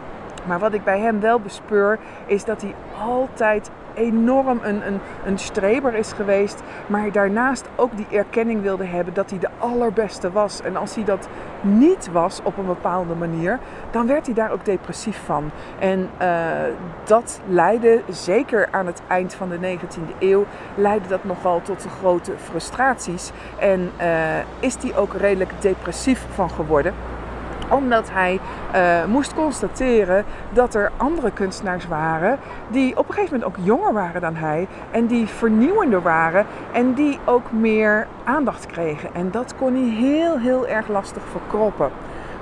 Maar 0.47 0.59
wat 0.59 0.73
ik 0.73 0.85
bij 0.85 1.01
hem 1.01 1.21
wel 1.21 1.41
bespeur, 1.41 1.99
is 2.27 2.45
dat 2.45 2.63
hij 2.63 2.75
altijd 3.01 3.71
enorm 3.95 4.61
een, 4.63 4.87
een, 4.87 5.01
een 5.25 5.39
streber 5.39 5.95
is 5.95 6.13
geweest. 6.13 6.63
Maar 6.87 7.13
daarnaast 7.13 7.69
ook 7.77 7.97
die 7.97 8.07
erkenning 8.11 8.63
wilde 8.63 8.85
hebben 8.85 9.15
dat 9.15 9.31
hij 9.31 9.39
de 9.39 9.49
allerbeste 9.59 10.33
was. 10.33 10.63
En 10.63 10.77
als 10.77 10.95
hij 10.95 11.05
dat 11.05 11.29
niet 11.61 12.11
was 12.13 12.41
op 12.43 12.59
een 12.59 12.67
bepaalde 12.67 13.15
manier, 13.15 13.59
dan 13.91 14.07
werd 14.07 14.27
hij 14.27 14.35
daar 14.35 14.51
ook 14.51 14.65
depressief 14.65 15.21
van. 15.25 15.51
En 15.79 16.11
uh, 16.23 16.29
dat 17.05 17.41
leidde, 17.49 18.03
zeker 18.09 18.69
aan 18.71 18.87
het 18.87 19.03
eind 19.07 19.35
van 19.35 19.49
de 19.49 19.77
19e 19.79 20.19
eeuw, 20.19 20.45
leidde 20.75 21.09
dat 21.09 21.25
nogal 21.25 21.63
tot 21.63 21.87
grote 21.99 22.33
frustraties. 22.37 23.33
En 23.59 23.91
uh, 24.01 24.07
is 24.59 24.77
hij 24.81 24.97
ook 24.97 25.15
redelijk 25.15 25.51
depressief 25.61 26.27
van 26.35 26.51
geworden 26.51 26.95
omdat 27.73 28.11
hij 28.11 28.41
uh, 28.75 29.05
moest 29.05 29.35
constateren 29.35 30.25
dat 30.53 30.75
er 30.75 30.93
andere 30.97 31.31
kunstenaars 31.31 31.87
waren 31.87 32.39
die 32.69 32.97
op 32.97 33.09
een 33.09 33.15
gegeven 33.15 33.39
moment 33.39 33.59
ook 33.59 33.65
jonger 33.67 33.93
waren 33.93 34.21
dan 34.21 34.35
hij 34.35 34.69
en 34.91 35.07
die 35.07 35.27
vernieuwender 35.27 36.03
waren 36.03 36.47
en 36.73 36.95
die 36.95 37.19
ook 37.25 37.53
meer 37.53 38.07
aandacht 38.25 38.67
kregen. 38.67 39.15
En 39.15 39.31
dat 39.31 39.55
kon 39.59 39.75
hij 39.75 39.89
heel, 39.89 40.39
heel 40.39 40.67
erg 40.67 40.89
lastig 40.89 41.23
verkroppen 41.31 41.91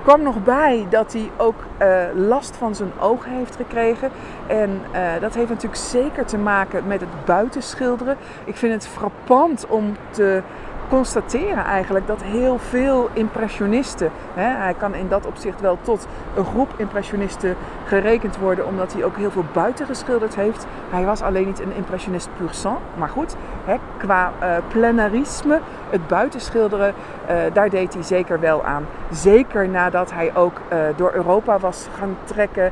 kwam 0.03 0.23
nog 0.23 0.45
bij 0.45 0.87
dat 0.91 1.13
hij 1.13 1.31
ook 1.37 1.65
uh, 1.83 2.03
last 2.15 2.57
van 2.57 2.75
zijn 2.75 2.91
ogen 3.01 3.31
heeft 3.31 3.57
gekregen. 3.57 4.11
En 4.47 4.81
uh, 4.93 5.01
dat 5.21 5.35
heeft 5.35 5.49
natuurlijk 5.49 5.81
zeker 5.81 6.25
te 6.25 6.39
maken 6.39 6.87
met 6.87 7.01
het 7.01 7.25
buitenschilderen. 7.25 8.17
Ik 8.45 8.57
vind 8.57 8.73
het 8.73 8.87
frappant 8.87 9.67
om 9.67 9.97
te 10.11 10.43
constateren 10.91 11.65
eigenlijk 11.65 12.07
dat 12.07 12.23
heel 12.23 12.59
veel 12.59 13.09
impressionisten, 13.13 14.11
hè, 14.35 14.57
hij 14.57 14.75
kan 14.75 14.95
in 14.95 15.09
dat 15.09 15.27
opzicht 15.27 15.61
wel 15.61 15.79
tot 15.83 16.07
een 16.37 16.45
groep 16.45 16.69
impressionisten 16.77 17.57
gerekend 17.85 18.39
worden, 18.39 18.67
omdat 18.67 18.93
hij 18.93 19.05
ook 19.05 19.17
heel 19.17 19.31
veel 19.31 19.45
buiten 19.53 19.87
geschilderd 19.87 20.35
heeft. 20.35 20.67
Hij 20.91 21.05
was 21.05 21.23
alleen 21.23 21.47
niet 21.47 21.61
een 21.61 21.75
impressionist 21.77 22.29
pur 22.37 22.49
sang, 22.51 22.79
maar 22.95 23.09
goed, 23.09 23.37
hè, 23.65 23.77
qua 23.99 24.33
uh, 24.43 24.57
plenarisme, 24.69 25.61
het 25.91 26.07
buitenschilderen, 26.09 26.95
uh, 27.31 27.37
daar 27.53 27.71
deed 27.71 27.95
hij 27.95 28.03
zeker 28.03 28.41
wel 28.41 28.65
aan. 28.65 28.87
Zeker 29.11 29.69
nadat 29.69 30.13
hij 30.13 30.31
ook 30.35 30.61
uh, 30.73 30.79
door 30.97 31.13
Europa 31.13 31.59
was 31.59 31.89
gaan 31.99 32.17
trekken. 32.25 32.71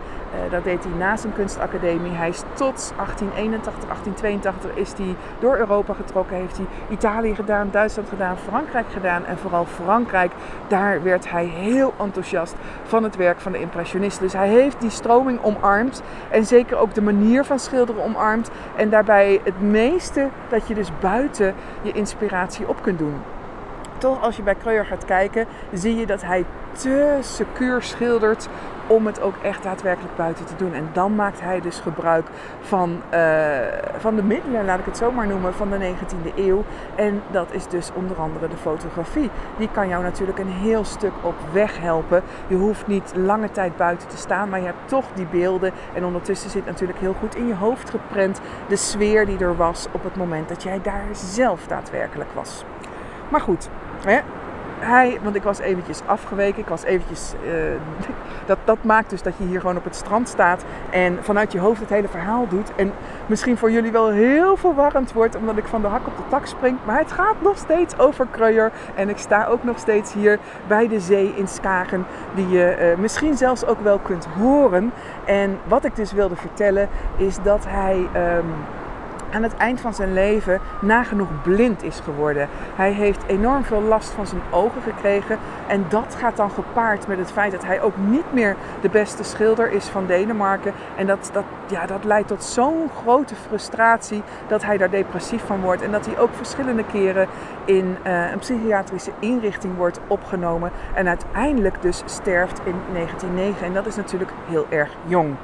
Dat 0.51 0.65
deed 0.65 0.85
hij 0.85 0.93
na 0.99 1.17
zijn 1.17 1.33
kunstacademie. 1.33 2.13
Hij 2.13 2.29
is 2.29 2.43
tot 2.55 2.93
1881, 2.97 3.85
1882 3.85 4.71
is 4.75 4.93
hij 4.97 5.17
door 5.39 5.57
Europa 5.57 5.93
getrokken. 5.93 6.37
Heeft 6.37 6.57
hij 6.57 6.67
Italië 6.89 7.35
gedaan, 7.35 7.69
Duitsland 7.71 8.09
gedaan, 8.09 8.37
Frankrijk 8.37 8.87
gedaan. 8.93 9.25
En 9.25 9.39
vooral 9.39 9.65
Frankrijk, 9.65 10.33
daar 10.69 11.03
werd 11.03 11.31
hij 11.31 11.45
heel 11.45 11.95
enthousiast 11.99 12.55
van 12.83 13.03
het 13.03 13.17
werk 13.17 13.41
van 13.41 13.53
de 13.53 13.61
impressionisten. 13.61 14.23
Dus 14.23 14.33
hij 14.33 14.49
heeft 14.49 14.81
die 14.81 14.91
stroming 14.91 15.43
omarmd. 15.43 16.03
En 16.31 16.45
zeker 16.45 16.77
ook 16.77 16.95
de 16.95 17.03
manier 17.03 17.45
van 17.45 17.59
schilderen 17.59 18.05
omarmd. 18.05 18.51
En 18.77 18.91
daarbij 18.91 19.41
het 19.45 19.61
meeste 19.61 20.29
dat 20.49 20.69
je 20.69 20.75
dus 20.75 20.91
buiten 21.01 21.55
je 21.83 21.93
inspiratie 21.93 22.69
op 22.69 22.83
kunt 22.83 22.99
doen 22.99 23.15
toch 23.99 24.23
als 24.23 24.37
je 24.37 24.43
bij 24.43 24.55
Kreuer 24.55 24.87
gaat 24.87 25.05
kijken, 25.05 25.47
zie 25.73 25.97
je 25.97 26.07
dat 26.07 26.23
hij 26.23 26.45
te 26.73 27.19
secuur 27.21 27.83
schildert 27.83 28.49
om 28.88 29.07
het 29.07 29.21
ook 29.21 29.35
echt 29.42 29.62
daadwerkelijk 29.62 30.16
buiten 30.16 30.45
te 30.45 30.57
doen. 30.57 30.73
En 30.73 30.88
dan 30.92 31.14
maakt 31.14 31.40
hij 31.40 31.61
dus 31.61 31.78
gebruik 31.78 32.26
van, 32.61 33.00
uh, 33.14 33.21
van 33.99 34.16
de 34.16 34.23
middelen, 34.23 34.64
laat 34.64 34.78
ik 34.78 34.85
het 34.85 34.97
zo 34.97 35.12
maar 35.12 35.26
noemen, 35.26 35.54
van 35.54 35.71
de 35.71 35.78
19e 35.78 36.33
eeuw. 36.37 36.64
En 36.95 37.23
dat 37.30 37.52
is 37.52 37.66
dus 37.66 37.90
onder 37.95 38.16
andere 38.16 38.49
de 38.49 38.57
fotografie. 38.57 39.30
Die 39.57 39.68
kan 39.73 39.88
jou 39.88 40.02
natuurlijk 40.02 40.38
een 40.38 40.52
heel 40.52 40.85
stuk 40.85 41.12
op 41.23 41.35
weg 41.52 41.80
helpen. 41.80 42.23
Je 42.47 42.57
hoeft 42.57 42.87
niet 42.87 43.12
lange 43.16 43.50
tijd 43.50 43.76
buiten 43.76 44.09
te 44.09 44.16
staan, 44.16 44.49
maar 44.49 44.61
je 44.61 44.66
hebt 44.66 44.88
toch 44.88 45.04
die 45.14 45.26
beelden. 45.26 45.73
En 45.95 46.04
ondertussen 46.04 46.50
zit 46.50 46.66
natuurlijk 46.66 46.99
heel 46.99 47.14
goed 47.18 47.35
in 47.35 47.47
je 47.47 47.54
hoofd 47.54 47.90
geprent 47.90 48.40
de 48.68 48.76
sfeer 48.76 49.26
die 49.26 49.38
er 49.38 49.57
was 49.57 49.87
op 49.92 50.04
het 50.04 50.16
moment 50.16 50.49
dat 50.49 50.62
jij 50.62 50.80
daar 50.83 51.04
zelf 51.12 51.66
daadwerkelijk 51.66 52.30
was. 52.35 52.64
Maar 53.28 53.40
goed, 53.40 53.68
hè, 54.04 54.21
hij, 54.79 55.19
want 55.23 55.37
ik 55.37 55.43
was 55.43 55.59
eventjes 55.59 56.01
afgeweken. 56.07 56.61
Ik 56.61 56.69
was 56.69 56.83
eventjes, 56.83 57.35
uh, 57.45 57.53
dat, 58.47 58.59
dat 58.65 58.85
maakt 58.85 59.11
dus 59.11 59.23
dat 59.23 59.33
je 59.37 59.45
hier 59.45 59.61
gewoon 59.61 59.77
op 59.77 59.85
het 59.85 59.97
strand 59.97 60.29
staat 60.29 60.65
en 60.91 61.19
vanuit 61.21 61.53
je 61.53 61.59
hoofd 61.59 61.81
het 61.81 61.89
hele 61.89 62.09
verhaal 62.09 62.49
doet. 62.49 62.75
En 62.77 62.93
misschien 63.27 63.57
voor 63.57 63.71
jullie 63.71 63.93
wel 63.93 64.11
heel 64.11 64.57
verwarrend 64.57 65.13
wordt, 65.13 65.37
omdat 65.37 65.57
ik 65.57 65.67
van 65.67 65.83
de 65.83 65.89
hak 65.89 66.07
op 66.07 66.17
de 66.17 66.23
tak 66.29 66.47
spring. 66.47 66.79
Maar 66.85 66.99
het 66.99 67.13
gaat 67.13 67.43
nog 67.43 67.57
steeds 67.57 67.99
over 67.99 68.27
Kreuer. 68.31 68.73
En 68.95 69.09
ik 69.09 69.19
sta 69.19 69.47
ook 69.47 69.65
nog 69.65 69.79
steeds 69.79 70.13
hier 70.13 70.39
bij 70.67 70.89
de 70.89 71.01
zee 71.01 71.35
in 71.37 71.49
Skagen, 71.49 72.07
die 72.35 72.49
je 72.49 72.77
uh, 72.81 73.01
misschien 73.01 73.37
zelfs 73.37 73.65
ook 73.65 73.81
wel 73.81 73.99
kunt 73.99 74.27
horen. 74.27 74.93
En 75.25 75.59
wat 75.65 75.85
ik 75.85 75.97
dus 75.97 76.13
wilde 76.13 76.37
vertellen 76.37 76.89
is 77.17 77.37
dat 77.43 77.65
hij... 77.69 77.97
Um, 78.37 78.55
aan 79.33 79.43
het 79.43 79.57
eind 79.57 79.81
van 79.81 79.95
zijn 79.95 80.13
leven 80.13 80.61
nagenoeg 80.81 81.29
blind 81.43 81.83
is 81.83 82.01
geworden. 82.01 82.49
Hij 82.75 82.93
heeft 82.93 83.23
enorm 83.27 83.65
veel 83.65 83.83
last 83.83 84.11
van 84.11 84.27
zijn 84.27 84.41
ogen 84.51 84.83
gekregen. 84.83 85.39
En 85.67 85.85
dat 85.89 86.17
gaat 86.19 86.37
dan 86.37 86.51
gepaard 86.51 87.07
met 87.07 87.19
het 87.19 87.33
feit 87.33 87.53
dat 87.53 87.65
hij 87.65 87.83
ook 87.83 87.97
niet 87.97 88.33
meer 88.33 88.57
de 88.81 88.89
beste 88.89 89.25
schilder 89.25 89.73
is 89.73 89.85
van 89.85 90.07
Denemarken. 90.07 90.73
En 90.97 91.07
dat, 91.07 91.31
dat, 91.33 91.45
ja, 91.67 91.87
dat 91.87 92.05
leidt 92.05 92.29
tot 92.29 92.45
zo'n 92.45 92.91
grote 93.03 93.35
frustratie 93.35 94.23
dat 94.49 94.63
hij 94.63 94.77
daar 94.77 94.91
depressief 94.91 95.43
van 95.47 95.61
wordt. 95.61 95.83
En 95.83 95.91
dat 95.91 96.07
hij 96.07 96.19
ook 96.19 96.31
verschillende 96.33 96.85
keren 96.85 97.29
in 97.65 97.97
uh, 98.07 98.31
een 98.33 98.39
psychiatrische 98.39 99.13
inrichting 99.19 99.77
wordt 99.77 100.01
opgenomen. 100.07 100.71
En 100.95 101.09
uiteindelijk 101.09 101.83
dus 101.83 102.03
sterft 102.05 102.61
in 102.65 102.75
1909. 102.93 103.67
En 103.67 103.73
dat 103.73 103.87
is 103.87 103.97
natuurlijk 103.97 104.31
heel 104.49 104.67
erg 104.69 104.91
jong. 105.07 105.35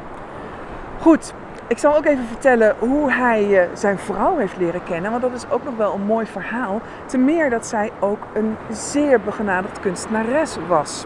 Goed, 1.00 1.34
ik 1.66 1.78
zal 1.78 1.96
ook 1.96 2.04
even 2.04 2.24
vertellen 2.24 2.74
hoe 2.78 3.12
hij 3.12 3.46
uh, 3.46 3.62
zijn 3.72 3.98
vrouw 3.98 4.36
heeft 4.36 4.56
leren 4.56 4.84
kennen, 4.84 5.10
want 5.10 5.22
dat 5.22 5.32
is 5.32 5.50
ook 5.50 5.64
nog 5.64 5.76
wel 5.76 5.94
een 5.94 6.04
mooi 6.06 6.26
verhaal. 6.26 6.80
Ten 7.06 7.24
meer 7.24 7.50
dat 7.50 7.66
zij 7.66 7.90
ook 8.00 8.22
een 8.32 8.56
zeer 8.70 9.20
begenadigd 9.20 9.80
kunstenares 9.80 10.56
was. 10.68 11.04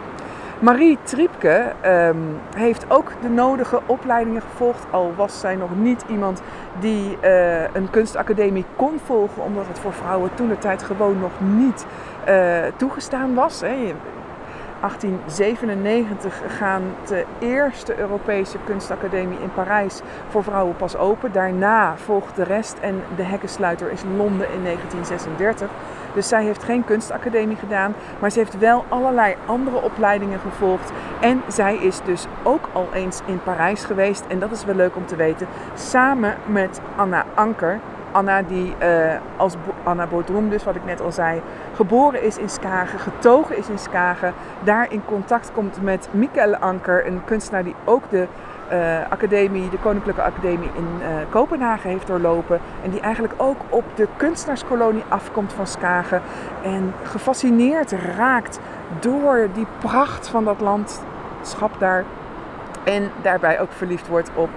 Marie 0.61 0.99
Triepke 1.03 1.73
um, 1.87 2.41
heeft 2.57 2.91
ook 2.91 3.13
de 3.21 3.29
nodige 3.29 3.81
opleidingen 3.87 4.43
gevolgd, 4.43 4.87
al 4.91 5.13
was 5.17 5.41
zij 5.41 5.57
nog 5.57 5.69
niet 5.77 6.05
iemand 6.09 6.43
die 6.81 7.19
uh, 7.23 7.75
een 7.75 7.91
kunstacademie 7.91 8.65
kon 8.77 9.01
volgen, 9.05 9.43
omdat 9.43 9.67
het 9.67 9.79
voor 9.79 9.93
vrouwen 9.93 10.31
toen 10.35 10.49
de 10.49 10.59
tijd 10.59 10.83
gewoon 10.83 11.19
nog 11.19 11.33
niet 11.41 11.87
uh, 12.29 12.59
toegestaan 12.77 13.35
was. 13.35 13.61
Hè. 13.61 13.95
1897 14.81 16.43
gaan 16.47 16.83
de 17.07 17.25
eerste 17.39 17.99
Europese 17.99 18.59
kunstacademie 18.65 19.39
in 19.41 19.53
Parijs 19.55 20.01
voor 20.29 20.43
vrouwen 20.43 20.77
pas 20.77 20.97
open. 20.97 21.33
Daarna 21.33 21.97
volgt 21.97 22.37
de 22.37 22.43
rest 22.43 22.79
en 22.81 23.03
de 23.17 23.23
hekkensluiter 23.23 23.91
is 23.93 24.03
Londen 24.17 24.53
in 24.53 24.63
1936. 24.63 25.71
Dus 26.15 26.29
zij 26.29 26.45
heeft 26.45 26.63
geen 26.63 26.85
kunstacademie 26.85 27.57
gedaan, 27.57 27.95
maar 28.19 28.31
ze 28.31 28.39
heeft 28.39 28.59
wel 28.59 28.85
allerlei 28.89 29.35
andere 29.47 29.83
opleidingen 29.83 30.39
gevolgd. 30.39 30.93
En 31.21 31.43
zij 31.49 31.77
is 31.77 32.01
dus 32.05 32.27
ook 32.43 32.69
al 32.73 32.89
eens 32.93 33.21
in 33.27 33.43
Parijs 33.43 33.85
geweest. 33.85 34.25
En 34.29 34.39
dat 34.39 34.51
is 34.51 34.65
wel 34.65 34.75
leuk 34.75 34.97
om 34.97 35.07
te 35.07 35.17
weten. 35.17 35.47
Samen 35.75 36.35
met 36.47 36.81
Anna 36.97 37.25
Anker, 37.35 37.81
Anna 38.13 38.43
die 38.43 38.75
uh, 38.83 39.15
als 39.37 39.55
Anna 39.83 40.07
Bodroem, 40.07 40.51
dus 40.51 40.65
wat 40.65 40.77
ik 40.77 40.85
net 40.85 41.01
al 41.01 41.13
zei, 41.13 41.43
geboren 41.75 42.23
is 42.23 42.39
in 42.39 42.49
Skagen, 42.49 42.99
getogen 42.99 43.57
is 43.57 43.69
in 43.69 43.79
Skagen, 43.79 44.33
daar 44.63 44.93
in 44.93 45.03
contact 45.05 45.53
komt 45.53 45.83
met 45.83 46.09
Michael 46.11 46.57
Anker, 46.57 47.07
een 47.07 47.25
kunstenaar 47.25 47.65
die 47.65 47.75
ook 47.85 48.03
de 48.11 48.27
uh, 48.73 49.11
academie, 49.11 49.71
de 49.71 49.79
Koninklijke 49.79 50.23
Academie 50.23 50.71
in 50.75 50.89
uh, 51.01 51.07
Kopenhagen 51.31 51.91
heeft 51.91 52.07
doorlopen. 52.07 52.61
En 52.83 52.91
die 52.91 53.01
eigenlijk 53.01 53.35
ook 53.37 53.57
op 53.69 53.85
de 53.95 54.09
kunstenaarskolonie 54.17 55.03
afkomt 55.09 55.53
van 55.53 55.67
Skagen. 55.67 56.23
En 56.63 56.95
gefascineerd 57.03 57.93
raakt 58.17 58.61
door 59.01 59.49
die 59.53 59.67
pracht 59.79 60.29
van 60.29 60.45
dat 60.45 60.61
landschap 60.61 61.71
daar. 61.79 62.05
En 62.85 63.11
daarbij 63.23 63.61
ook 63.61 63.73
verliefd 63.73 64.09
wordt 64.09 64.31
op 64.35 64.51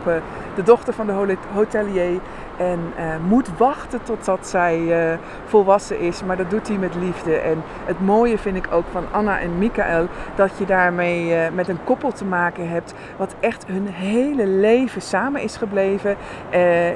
de 0.55 0.63
dochter 0.63 0.93
van 0.93 1.05
de 1.05 1.38
hotelier. 1.53 2.20
En 2.62 2.94
uh, 2.98 3.03
moet 3.27 3.58
wachten 3.58 4.03
totdat 4.03 4.48
zij 4.48 4.80
uh, 4.80 5.18
volwassen 5.46 6.00
is. 6.00 6.24
Maar 6.24 6.38
dat 6.38 6.50
doet 6.50 6.68
hij 6.68 6.77
met 6.77 6.96
liefde. 6.96 7.36
En 7.36 7.63
het 7.86 8.00
mooie 8.00 8.38
vind 8.38 8.56
ik 8.56 8.68
ook 8.72 8.86
van 8.91 9.03
Anna 9.12 9.39
en 9.39 9.58
Michael. 9.58 10.08
Dat 10.36 10.51
je 10.58 10.65
daarmee 10.65 11.30
uh, 11.30 11.50
met 11.53 11.68
een 11.68 11.84
koppel 11.84 12.12
te 12.12 12.25
maken 12.25 12.70
hebt. 12.70 12.94
Wat 13.18 13.36
echt 13.39 13.65
hun 13.68 13.88
hele 13.88 14.48
leven 14.48 15.01
samen 15.01 15.41
is 15.41 15.58
gebleven. 15.58 16.15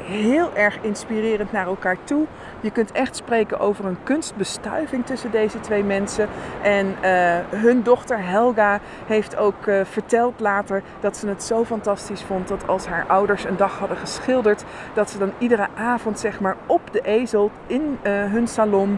heel 0.03 0.50
erg 0.53 0.77
inspirerend 0.81 1.51
naar 1.51 1.67
elkaar 1.67 1.98
toe. 2.03 2.25
Je 2.62 2.71
kunt 2.71 2.91
echt 2.91 3.15
spreken 3.15 3.59
over 3.59 3.85
een 3.85 3.97
kunstbestuiving 4.03 5.05
tussen 5.05 5.31
deze 5.31 5.59
twee 5.59 5.83
mensen. 5.83 6.27
En 6.62 6.95
hun 7.50 7.83
dochter 7.83 8.24
Helga 8.24 8.79
heeft 9.05 9.38
ook 9.38 9.63
verteld 9.83 10.39
later 10.39 10.83
dat 11.00 11.17
ze 11.17 11.27
het 11.27 11.43
zo 11.43 11.65
fantastisch 11.65 12.21
vond. 12.21 12.47
Dat 12.47 12.67
als 12.67 12.85
haar 12.85 13.05
ouders 13.07 13.43
een 13.43 13.57
dag 13.57 13.79
hadden 13.79 13.97
geschilderd. 13.97 14.63
Dat 14.93 15.09
ze 15.09 15.17
dan 15.17 15.31
iedere 15.38 15.67
avond 15.75 16.19
zeg 16.19 16.39
maar 16.39 16.55
op 16.65 16.81
de 16.91 17.01
ezel 17.01 17.51
in 17.67 17.97
uh, 18.03 18.12
hun 18.12 18.47
salon 18.47 18.97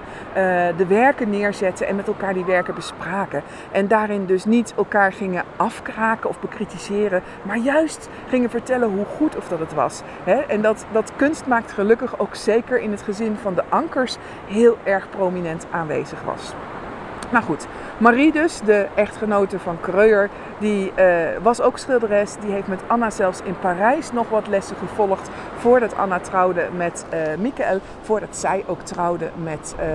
de 0.78 0.86
werken 0.88 1.30
neerzetten 1.30 1.88
en 1.88 1.96
met 1.96 2.08
elkaar 2.08 2.34
die 2.34 2.46
werken 2.46 2.76
bespraken. 2.76 3.44
En 3.72 3.88
daarin 3.88 4.26
dus 4.26 4.46
niet 4.46 4.74
elkaar 4.78 5.14
gingen 5.14 5.44
afkraken 5.56 6.30
of 6.30 6.40
bekritiseren, 6.40 7.22
maar 7.42 7.58
juist 7.58 8.10
gingen 8.30 8.50
vertellen 8.50 8.90
hoe 8.90 9.06
goed 9.06 9.38
of 9.38 9.48
dat 9.48 9.60
het 9.60 9.74
was. 9.74 10.02
En 10.48 10.62
dat, 10.62 10.86
dat 10.92 11.12
kunst 11.16 11.46
maakt 11.46 11.72
gelukkig 11.72 12.20
ook 12.20 12.36
zeker 12.36 12.80
in 12.80 12.92
het 12.92 13.02
gezin 13.02 13.36
van 13.42 13.56
de 13.58 13.64
ankers 13.70 14.18
heel 14.46 14.78
erg 14.84 15.10
prominent 15.10 15.66
aanwezig 15.72 16.22
was. 16.24 16.54
Nou 17.30 17.44
goed, 17.44 17.68
Marie 17.98 18.32
dus, 18.32 18.62
de 18.62 18.88
echtgenote 18.96 19.60
van 19.60 19.80
Kreuer, 19.82 20.30
die 20.60 20.92
uh, 21.00 21.06
was 21.42 21.62
ook 21.62 21.78
schilderes. 21.78 22.36
Die 22.40 22.52
heeft 22.52 22.68
met 22.68 22.82
Anna 22.88 23.10
zelfs 23.10 23.42
in 23.44 23.60
Parijs 23.60 24.12
nog 24.12 24.30
wat 24.30 24.48
lessen 24.48 24.76
gevolgd 24.76 25.30
voordat 25.58 25.96
Anna 25.96 26.20
trouwde 26.20 26.68
met 26.76 27.06
uh, 27.14 27.20
Michael, 27.40 27.80
voordat 28.02 28.38
zij 28.38 28.64
ook 28.68 28.82
trouwde 28.82 29.30
met, 29.44 29.76
uh, 29.80 29.86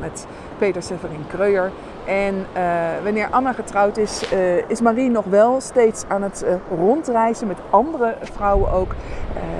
met 0.00 0.26
Peter 0.58 0.82
Severin 0.82 1.24
Kreuer. 1.26 1.70
En 2.04 2.34
uh, 2.34 2.62
wanneer 3.02 3.28
Anna 3.30 3.52
getrouwd 3.52 3.96
is, 3.96 4.24
is 4.68 4.80
Marie 4.80 5.10
nog 5.10 5.24
wel 5.24 5.60
steeds 5.60 6.04
aan 6.08 6.22
het 6.22 6.44
rondreizen 6.76 7.46
met 7.46 7.58
andere 7.70 8.16
vrouwen 8.20 8.72
ook. 8.72 8.94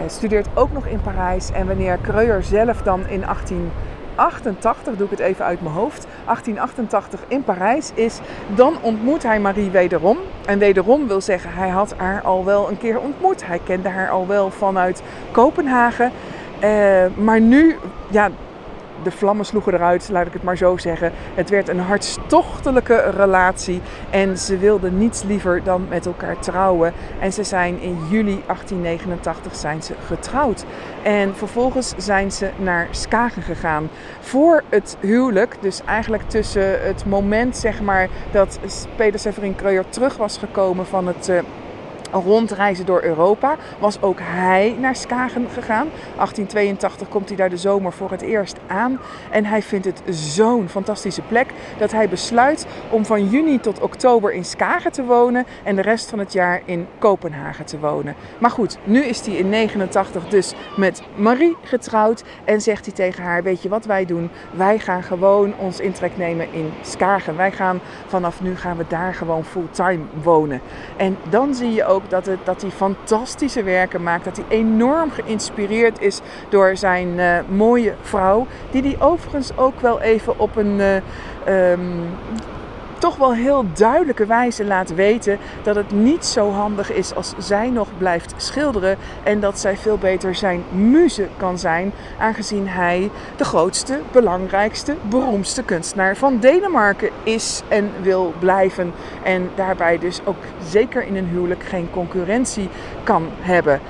studeert 0.07 0.49
ook 0.55 0.73
nog 0.73 0.87
in 0.87 1.01
Parijs. 1.01 1.51
En 1.51 1.67
wanneer 1.67 1.99
Kreuer 2.03 2.43
zelf 2.43 2.83
dan 2.83 3.07
in 3.07 3.27
18 3.27 3.71
88, 4.17 4.97
doe 4.97 5.05
ik 5.05 5.11
het 5.11 5.21
even 5.21 5.45
uit 5.45 5.63
mijn 5.63 5.75
hoofd, 5.75 6.07
1888 6.25 7.21
in 7.29 7.45
Parijs 7.45 7.91
is, 7.95 8.21
dan 8.55 8.75
ontmoet 8.83 9.23
hij 9.23 9.41
Marie 9.41 9.71
wederom. 9.71 10.19
En 10.47 10.59
wederom 10.59 11.07
wil 11.07 11.21
zeggen, 11.21 11.51
hij 11.53 11.69
had 11.69 11.95
haar 11.97 12.23
al 12.23 12.45
wel 12.45 12.71
een 12.71 12.79
keer 12.79 13.01
ontmoet. 13.01 13.47
Hij 13.47 13.61
kende 13.65 13.89
haar 13.89 14.11
al 14.11 14.27
wel 14.27 14.51
vanuit 14.51 15.03
Kopenhagen. 15.31 16.13
Uh, 16.65 17.07
maar 17.17 17.41
nu, 17.41 17.77
ja, 18.11 18.31
de 19.03 19.11
vlammen 19.11 19.47
sloegen 19.47 19.75
eruit, 19.75 20.09
laat 20.13 20.27
ik 20.27 20.33
het 20.33 20.43
maar 20.43 20.57
zo 20.57 20.77
zeggen. 20.77 21.13
Het 21.35 21.51
werd 21.51 21.69
een 21.69 21.81
hartstochtelijke 21.81 23.11
relatie 23.17 23.81
en 24.11 24.39
ze 24.39 24.59
wilden 24.59 24.99
niets 24.99 25.23
liever 25.23 25.63
dan 25.65 25.87
met 25.89 26.07
elkaar 26.07 26.39
trouwen. 26.39 26.93
En 27.21 27.33
ze 27.33 27.45
zijn 27.45 27.81
in 27.81 27.99
juli 28.09 28.43
1889 28.47 29.55
zijn 29.55 29.83
ze 29.83 29.95
getrouwd. 30.07 30.65
En 31.03 31.37
vervolgens 31.37 31.95
zijn 31.97 32.33
ze 32.33 32.51
naar 32.57 32.89
Skagen 32.91 33.43
gegaan. 33.43 33.89
Voor 34.21 34.63
het 34.69 34.97
huwelijk, 35.01 35.57
dus 35.61 35.83
eigenlijk 35.85 36.29
tussen 36.29 36.87
het 36.87 37.05
moment 37.07 37.57
zeg 37.57 37.81
maar, 37.81 38.09
dat 38.33 38.59
Peter 38.97 39.21
Severin 39.21 39.57
Kreuer 39.57 39.89
terug 39.89 40.17
was 40.17 40.39
gekomen 40.39 40.87
van 40.87 41.07
het... 41.07 41.29
Uh, 41.29 41.39
rondreizen 42.13 42.87
door 42.87 43.03
Europa, 43.03 43.57
was 43.79 44.03
ook 44.03 44.19
hij 44.21 44.77
naar 44.81 44.97
Skagen 44.97 45.49
gegaan. 45.53 45.89
1882 46.15 47.09
komt 47.09 47.29
hij 47.29 47.37
daar 47.37 47.51
de 47.51 47.57
zomer 47.57 47.93
voor 47.93 48.11
het 48.11 48.23
eerst 48.23 48.57
aan. 48.67 49.01
En 49.31 49.45
hij 49.45 49.63
vindt 49.63 49.87
het 49.87 50.03
zo'n 50.11 50.69
fantastische 50.69 51.23
plek 51.23 51.47
dat 51.79 51.93
hij 51.93 52.09
besluit 52.09 52.67
om 52.91 53.05
van 53.05 53.29
juni 53.29 53.61
tot 53.61 53.81
oktober 53.81 54.33
in 54.33 54.45
Skagen 54.45 54.93
te 54.93 55.05
wonen 55.05 55.47
en 55.65 55.77
de 55.77 55.83
rest 55.83 56.11
van 56.11 56.19
het 56.19 56.33
jaar 56.33 56.63
in 56.65 56.87
Kopenhagen 56.99 57.65
te 57.65 57.79
wonen. 57.79 58.15
Maar 58.39 58.51
goed, 58.51 58.79
nu 58.85 59.05
is 59.05 59.27
hij 59.27 59.35
in 59.35 59.49
89 59.49 60.29
dus 60.29 60.55
met 60.77 61.03
Marie 61.15 61.57
getrouwd 61.63 62.25
en 62.45 62.61
zegt 62.61 62.85
hij 62.85 62.95
tegen 62.95 63.23
haar: 63.23 63.43
Weet 63.43 63.63
je 63.63 63.69
wat 63.69 63.85
wij 63.85 64.05
doen? 64.05 64.31
Wij 64.51 64.79
gaan 64.79 65.03
gewoon 65.03 65.55
ons 65.59 65.81
intrek 65.81 66.17
nemen 66.17 66.53
in 66.53 66.73
Skagen. 66.83 67.37
Wij 67.37 67.53
gaan 67.53 67.81
vanaf 68.07 68.41
nu 68.41 68.57
gaan 68.57 68.77
we 68.77 68.85
daar 68.89 69.15
gewoon 69.15 69.45
fulltime 69.45 70.05
wonen. 70.23 70.61
En 70.97 71.17
dan 71.29 71.55
zie 71.55 71.73
je 71.73 71.85
ook 71.85 71.96
dat, 72.09 72.27
het, 72.27 72.39
dat 72.45 72.63
hij 72.63 72.71
fantastische 72.71 73.63
werken 73.63 74.03
maakt. 74.03 74.25
Dat 74.25 74.37
hij 74.37 74.59
enorm 74.59 75.11
geïnspireerd 75.11 76.01
is 76.01 76.21
door 76.49 76.77
zijn 76.77 77.09
uh, 77.09 77.39
mooie 77.49 77.95
vrouw. 78.03 78.47
Die 78.71 78.83
hij 78.83 78.97
overigens 78.99 79.57
ook 79.57 79.81
wel 79.81 80.01
even 80.01 80.39
op 80.39 80.57
een 80.57 80.79
uh, 81.47 81.71
um, 81.71 82.05
toch 82.99 83.17
wel 83.17 83.35
heel 83.35 83.65
duidelijke 83.75 84.27
wijze 84.27 84.65
laat 84.65 84.95
weten 84.95 85.39
dat 85.63 85.77
het 85.77 85.91
niet 85.91 86.25
zo 86.25 86.51
handig 86.51 86.93
is 86.93 87.15
als 87.15 87.35
zij 87.39 87.71
nog 87.71 87.89
blijft 87.99 88.35
schilderen 88.37 88.97
en 89.23 89.41
dat 89.41 89.59
zij 89.59 89.77
veel 89.77 89.99
beter 89.99 90.35
zijn 90.35 90.65
muze 90.71 91.29
kan 91.37 91.59
zijn, 91.59 91.93
aangezien 92.19 92.69
hij 92.69 93.11
de 93.37 93.45
grootste, 93.45 94.01
belangrijkste, 94.13 94.95
beroemdste 95.09 95.63
kunstenaar 95.63 96.17
van 96.17 96.39
Denemarken 96.39 97.11
is 97.23 97.63
en 97.69 97.91
wil 98.03 98.33
blijven. 98.39 98.93
En 99.23 99.51
daarbij 99.55 99.99
dus 99.99 100.21
ook 100.25 100.43
zeker 100.69 101.07
in 101.07 101.17
een 101.17 101.29
huwelijk 101.29 101.63
geen 101.63 101.91
concurrentie 101.91 102.69
kan 103.05 103.29
hebben. 103.41 103.81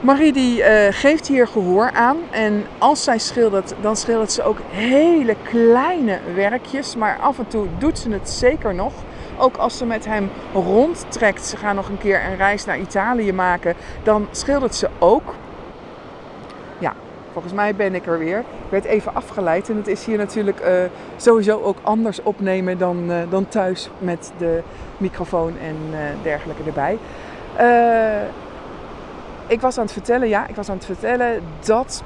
Marie 0.00 0.32
die 0.32 0.58
uh, 0.58 0.66
geeft 0.90 1.28
hier 1.28 1.46
gehoor 1.46 1.90
aan 1.92 2.16
en 2.30 2.64
als 2.78 3.04
zij 3.04 3.18
schildert, 3.18 3.74
dan 3.80 3.96
schildert 3.96 4.32
ze 4.32 4.42
ook 4.42 4.58
hele 4.70 5.36
kleine 5.42 6.18
werkjes, 6.34 6.96
maar 6.96 7.18
af 7.18 7.38
en 7.38 7.48
toe 7.48 7.66
doet 7.78 7.98
ze 7.98 8.10
het 8.10 8.30
zeker 8.30 8.74
nog. 8.74 8.92
Ook 9.38 9.56
als 9.56 9.78
ze 9.78 9.86
met 9.86 10.04
hem 10.04 10.30
rondtrekt, 10.52 11.46
ze 11.46 11.56
gaan 11.56 11.74
nog 11.74 11.88
een 11.88 11.98
keer 11.98 12.24
een 12.24 12.36
reis 12.36 12.64
naar 12.64 12.78
Italië 12.78 13.32
maken, 13.32 13.74
dan 14.02 14.28
schildert 14.30 14.74
ze 14.74 14.88
ook. 14.98 15.34
Ja, 16.78 16.94
volgens 17.32 17.54
mij 17.54 17.74
ben 17.74 17.94
ik 17.94 18.06
er 18.06 18.18
weer. 18.18 18.38
Ik 18.38 18.70
werd 18.70 18.84
even 18.84 19.14
afgeleid 19.14 19.68
en 19.68 19.76
het 19.76 19.88
is 19.88 20.04
hier 20.04 20.18
natuurlijk 20.18 20.60
uh, 20.60 20.68
sowieso 21.16 21.60
ook 21.62 21.78
anders 21.82 22.22
opnemen 22.22 22.78
dan, 22.78 23.04
uh, 23.10 23.16
dan 23.30 23.48
thuis 23.48 23.90
met 23.98 24.32
de 24.38 24.62
microfoon 24.96 25.52
en 25.58 25.76
dergelijke 26.22 26.62
erbij 26.66 26.98
ik 29.50 29.60
was 29.60 29.78
aan 29.78 29.84
het 29.84 29.92
vertellen, 29.92 30.28
ja, 30.28 30.46
ik 30.46 30.54
was 30.54 30.68
aan 30.68 30.76
het 30.76 30.84
vertellen 30.84 31.42
dat 31.64 32.02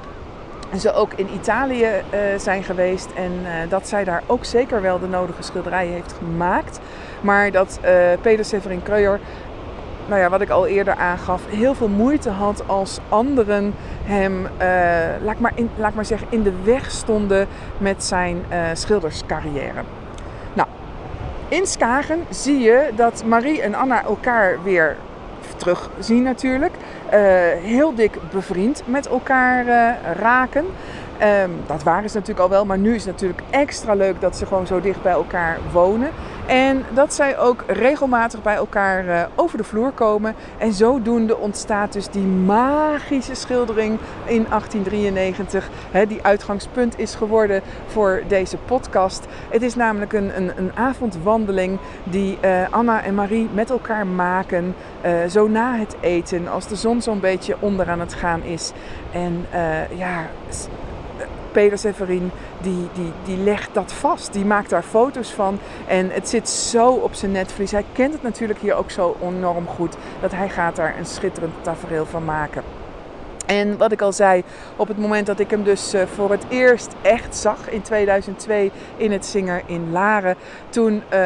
ze 0.79 0.93
ook 0.93 1.13
in 1.13 1.29
Italië 1.33 1.85
uh, 1.85 2.19
zijn 2.37 2.63
geweest 2.63 3.09
en 3.15 3.31
uh, 3.31 3.69
dat 3.69 3.87
zij 3.87 4.03
daar 4.03 4.23
ook 4.25 4.45
zeker 4.45 4.81
wel 4.81 4.99
de 4.99 5.07
nodige 5.07 5.43
schilderijen 5.43 5.93
heeft 5.93 6.13
gemaakt. 6.13 6.79
Maar 7.21 7.51
dat 7.51 7.79
uh, 7.83 7.89
Peter 8.21 8.45
Severin 8.45 8.83
Kreuer, 8.83 9.19
nou 10.07 10.21
ja, 10.21 10.29
wat 10.29 10.41
ik 10.41 10.49
al 10.49 10.67
eerder 10.67 10.95
aangaf, 10.95 11.41
heel 11.49 11.73
veel 11.73 11.87
moeite 11.87 12.29
had 12.29 12.63
als 12.67 12.99
anderen 13.09 13.73
hem, 14.03 14.47
laat, 15.23 15.39
maar 15.39 15.51
in, 15.55 15.69
laat 15.77 15.93
maar 15.93 16.05
zeggen, 16.05 16.27
in 16.29 16.43
de 16.43 16.53
weg 16.63 16.91
stonden 16.91 17.47
met 17.77 18.03
zijn 18.03 18.43
schilderscarrière. 18.73 19.81
Nou, 20.53 20.67
in 21.47 21.65
Skagen 21.65 22.19
zie 22.29 22.59
je 22.59 22.89
dat 22.95 23.23
Marie 23.25 23.61
en 23.61 23.75
Anna 23.75 24.03
elkaar 24.03 24.63
weer 24.63 24.95
terugzien 25.55 26.23
natuurlijk. 26.23 26.73
Uh, 26.73 27.19
heel 27.61 27.95
dik 27.95 28.17
bevriend 28.31 28.83
met 28.85 29.07
elkaar 29.07 29.65
uh, 29.67 29.89
raken. 30.19 30.65
Um, 31.43 31.51
dat 31.65 31.83
waren 31.83 32.09
ze 32.09 32.15
natuurlijk 32.15 32.45
al 32.45 32.49
wel, 32.49 32.65
maar 32.65 32.77
nu 32.77 32.95
is 32.95 33.05
het 33.05 33.11
natuurlijk 33.11 33.41
extra 33.49 33.93
leuk 33.93 34.21
dat 34.21 34.37
ze 34.37 34.45
gewoon 34.45 34.67
zo 34.67 34.81
dicht 34.81 35.01
bij 35.01 35.11
elkaar 35.11 35.57
wonen. 35.71 36.09
En 36.45 36.85
dat 36.93 37.13
zij 37.13 37.37
ook 37.37 37.63
regelmatig 37.67 38.41
bij 38.41 38.55
elkaar 38.55 39.05
uh, 39.05 39.23
over 39.35 39.57
de 39.57 39.63
vloer 39.63 39.91
komen. 39.91 40.35
En 40.57 40.73
zodoende 40.73 41.37
ontstaat 41.37 41.93
dus 41.93 42.07
die 42.07 42.23
magische 42.23 43.35
schildering 43.35 43.99
in 44.25 44.45
1893. 44.49 45.69
Hè, 45.91 46.05
die 46.05 46.23
uitgangspunt 46.23 46.99
is 46.99 47.15
geworden 47.15 47.61
voor 47.87 48.23
deze 48.27 48.57
podcast. 48.57 49.25
Het 49.49 49.61
is 49.61 49.75
namelijk 49.75 50.13
een, 50.13 50.37
een, 50.37 50.51
een 50.57 50.71
avondwandeling 50.75 51.79
die 52.03 52.37
uh, 52.41 52.69
Anna 52.69 53.03
en 53.03 53.15
Marie 53.15 53.49
met 53.53 53.69
elkaar 53.69 54.07
maken. 54.07 54.75
Uh, 55.05 55.25
zo 55.29 55.47
na 55.47 55.77
het 55.77 55.95
eten, 55.99 56.47
als 56.47 56.67
de 56.67 56.75
zon 56.75 57.01
zo'n 57.01 57.19
beetje 57.19 57.55
onder 57.59 57.89
aan 57.89 57.99
het 57.99 58.13
gaan 58.13 58.43
is. 58.43 58.71
En 59.11 59.45
ja 59.95 60.25
Peter 61.55 61.77
Severin, 61.77 62.31
die, 62.65 62.89
die, 62.93 63.11
die 63.25 63.37
legt 63.37 63.69
dat 63.73 63.93
vast. 63.93 64.33
Die 64.33 64.45
maakt 64.45 64.69
daar 64.69 64.83
foto's 64.83 65.29
van. 65.29 65.59
En 65.87 66.09
het 66.09 66.29
zit 66.29 66.49
zo 66.49 66.89
op 66.89 67.13
zijn 67.13 67.31
netvlies. 67.31 67.71
Hij 67.71 67.85
kent 67.91 68.13
het 68.13 68.23
natuurlijk 68.23 68.59
hier 68.59 68.75
ook 68.75 68.91
zo 68.91 69.15
enorm 69.21 69.67
goed. 69.67 69.95
Dat 70.21 70.31
hij 70.31 70.49
gaat 70.49 70.75
daar 70.75 70.95
een 70.97 71.05
schitterend 71.05 71.53
tafereel 71.61 72.05
van 72.05 72.25
maken. 72.25 72.63
En 73.45 73.77
wat 73.77 73.91
ik 73.91 74.01
al 74.01 74.13
zei, 74.13 74.43
op 74.75 74.87
het 74.87 74.97
moment 74.97 75.25
dat 75.25 75.39
ik 75.39 75.49
hem 75.49 75.63
dus 75.63 75.93
eh, 75.93 76.01
voor 76.15 76.31
het 76.31 76.45
eerst 76.49 76.95
echt 77.01 77.35
zag 77.35 77.69
in 77.69 77.81
2002 77.81 78.71
in 78.97 79.11
het 79.11 79.25
Zinger 79.25 79.61
in 79.65 79.91
Laren, 79.91 80.35
toen 80.69 81.03
uh, 81.13 81.19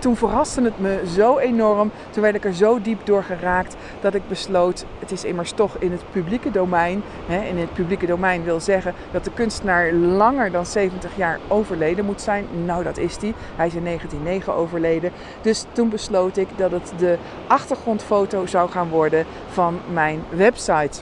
toen 0.00 0.16
verraste 0.16 0.62
het 0.62 0.78
me 0.78 1.02
zo 1.14 1.38
enorm. 1.38 1.90
Toen 2.10 2.22
werd 2.22 2.34
ik 2.34 2.44
er 2.44 2.54
zo 2.54 2.80
diep 2.82 3.06
door 3.06 3.22
geraakt 3.22 3.76
dat 4.00 4.14
ik 4.14 4.28
besloot: 4.28 4.84
het 4.98 5.10
is 5.10 5.24
immers 5.24 5.52
toch 5.52 5.76
in 5.78 5.90
het 5.90 6.02
publieke 6.12 6.50
domein. 6.50 7.02
Hè, 7.26 7.44
in 7.44 7.58
het 7.58 7.72
publieke 7.72 8.06
domein 8.06 8.44
wil 8.44 8.60
zeggen 8.60 8.94
dat 9.10 9.24
de 9.24 9.30
kunstenaar 9.30 9.92
langer 9.92 10.50
dan 10.50 10.66
70 10.66 11.16
jaar 11.16 11.38
overleden 11.48 12.04
moet 12.04 12.20
zijn. 12.20 12.46
Nou, 12.64 12.84
dat 12.84 12.98
is 12.98 13.16
hij. 13.20 13.34
Hij 13.56 13.66
is 13.66 13.74
in 13.74 13.84
1909 13.84 14.54
overleden. 14.54 15.12
Dus 15.40 15.64
toen 15.72 15.88
besloot 15.88 16.36
ik 16.36 16.48
dat 16.56 16.70
het 16.70 16.92
de 16.98 17.18
achtergrondfoto 17.46 18.46
zou 18.46 18.70
gaan 18.70 18.88
worden 18.88 19.26
van 19.50 19.78
mijn 19.92 20.22
website. 20.30 21.00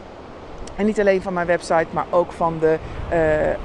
En 0.77 0.87
niet 0.87 1.01
alleen 1.01 1.23
van 1.23 1.33
mijn 1.33 1.47
website, 1.47 1.87
maar 1.91 2.07
ook 2.11 2.33
van 2.33 2.59
de 2.59 2.79
uh, 3.13 3.47
uh, 3.47 3.57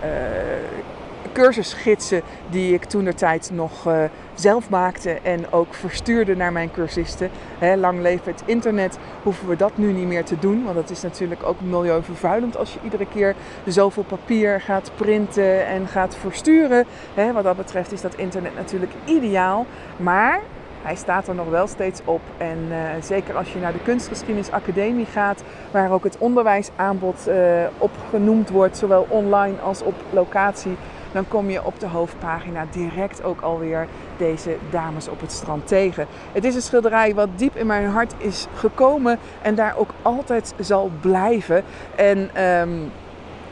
cursusgidsen 1.34 2.22
die 2.50 2.74
ik 2.74 2.84
toen 2.84 3.04
de 3.04 3.14
tijd 3.14 3.50
nog 3.54 3.88
uh, 3.88 4.04
zelf 4.34 4.70
maakte 4.70 5.20
en 5.22 5.52
ook 5.52 5.74
verstuurde 5.74 6.36
naar 6.36 6.52
mijn 6.52 6.72
cursisten. 6.72 7.30
Lang 7.78 8.02
leven 8.02 8.32
het 8.32 8.44
internet, 8.46 8.98
hoeven 9.24 9.48
we 9.48 9.56
dat 9.56 9.78
nu 9.78 9.92
niet 9.92 10.08
meer 10.08 10.24
te 10.24 10.40
doen. 10.40 10.64
Want 10.64 10.76
dat 10.76 10.90
is 10.90 11.02
natuurlijk 11.02 11.44
ook 11.44 11.62
milieuvervuilend 11.62 12.58
als 12.58 12.74
je 12.74 12.80
iedere 12.84 13.08
keer 13.08 13.36
zoveel 13.66 14.04
papier 14.04 14.62
gaat 14.62 14.92
printen 14.96 15.66
en 15.68 15.88
gaat 15.88 16.16
versturen. 16.16 16.86
Wat 17.34 17.44
dat 17.44 17.58
betreft 17.58 17.92
is 17.92 18.02
dat 18.02 18.16
internet 18.16 18.56
natuurlijk 18.56 18.92
ideaal. 19.06 19.66
Maar 19.98 20.40
hij 20.82 20.96
staat 20.96 21.28
er 21.28 21.36
nog 21.36 21.50
wel 21.50 21.68
steeds 21.68 22.02
op. 22.06 22.22
En 22.38 22.58
uh, 22.70 22.76
zeker 23.02 23.36
als 23.36 23.54
je 23.54 23.60
naar 23.60 23.74
de 23.74 23.84
Kunstgeschiedenisacademie 23.84 25.06
gaat, 25.06 25.44
waar 25.72 25.92
ook 25.92 26.04
het 26.04 26.18
onderwijsaanbod 26.18 27.28
uh, 27.28 27.36
op 27.78 27.92
genoemd 28.10 28.50
wordt, 28.50 28.78
zowel 28.78 29.06
online 29.10 29.60
als 29.60 29.82
op 29.82 29.96
locatie, 30.10 30.78
dan 31.14 31.28
kom 31.28 31.50
je 31.50 31.66
op 31.66 31.80
de 31.80 31.88
hoofdpagina 31.88 32.66
direct 32.72 33.24
ook 33.24 33.42
alweer 33.42 33.88
deze 34.18 34.58
dames 34.70 35.08
op 35.08 35.22
het 35.22 35.32
strand 35.32 35.68
tegen. 35.68 36.08
Het 36.32 36.44
is 36.44 36.56
een 36.56 36.62
schilderij 36.62 37.14
wat 37.14 37.30
diep 37.36 37.56
in 37.56 37.68
mijn 37.68 37.86
hart 37.90 38.14
is 38.18 38.48
gekomen 38.56 39.20
en 39.42 39.56
daar 39.56 39.78
ook 39.78 39.94
altijd 40.02 40.54
zal 40.60 40.92
blijven. 41.02 41.64
En 41.96 42.30
ehm, 42.34 42.80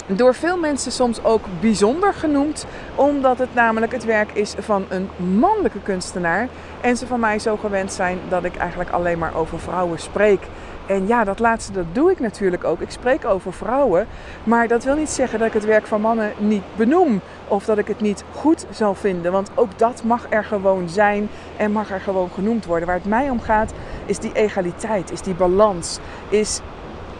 door 0.05 0.35
veel 0.35 0.57
mensen 0.57 0.91
soms 0.91 1.23
ook 1.23 1.45
bijzonder 1.59 2.13
genoemd, 2.13 2.65
omdat 2.95 3.37
het 3.37 3.53
namelijk 3.53 3.91
het 3.91 4.05
werk 4.05 4.31
is 4.31 4.53
van 4.59 4.85
een 4.89 5.09
mannelijke 5.39 5.81
kunstenaar. 5.83 6.47
En 6.81 6.97
ze 6.97 7.07
van 7.07 7.19
mij 7.19 7.39
zo 7.39 7.57
gewend 7.57 7.93
zijn 7.93 8.19
dat 8.29 8.43
ik 8.43 8.55
eigenlijk 8.55 8.89
alleen 8.89 9.17
maar 9.17 9.35
over 9.35 9.59
vrouwen 9.59 9.99
spreek. 9.99 10.41
En 10.85 11.07
ja, 11.07 11.23
dat 11.23 11.39
laatste 11.39 11.71
dat 11.71 11.85
doe 11.91 12.11
ik 12.11 12.19
natuurlijk 12.19 12.63
ook. 12.63 12.81
Ik 12.81 12.91
spreek 12.91 13.25
over 13.25 13.53
vrouwen. 13.53 14.07
Maar 14.43 14.67
dat 14.67 14.83
wil 14.83 14.95
niet 14.95 15.09
zeggen 15.09 15.39
dat 15.39 15.47
ik 15.47 15.53
het 15.53 15.65
werk 15.65 15.87
van 15.87 16.01
mannen 16.01 16.31
niet 16.37 16.63
benoem. 16.75 17.21
Of 17.47 17.65
dat 17.65 17.77
ik 17.77 17.87
het 17.87 18.01
niet 18.01 18.23
goed 18.31 18.65
zal 18.71 18.95
vinden. 18.95 19.31
Want 19.31 19.51
ook 19.55 19.77
dat 19.77 20.03
mag 20.03 20.25
er 20.29 20.43
gewoon 20.43 20.89
zijn 20.89 21.29
en 21.57 21.71
mag 21.71 21.91
er 21.91 21.99
gewoon 21.99 22.29
genoemd 22.33 22.65
worden. 22.65 22.87
Waar 22.87 22.97
het 22.97 23.05
mij 23.05 23.29
om 23.29 23.41
gaat 23.41 23.73
is 24.05 24.19
die 24.19 24.33
egaliteit, 24.33 25.11
is 25.11 25.21
die 25.21 25.33
balans. 25.33 25.99
Is 26.29 26.61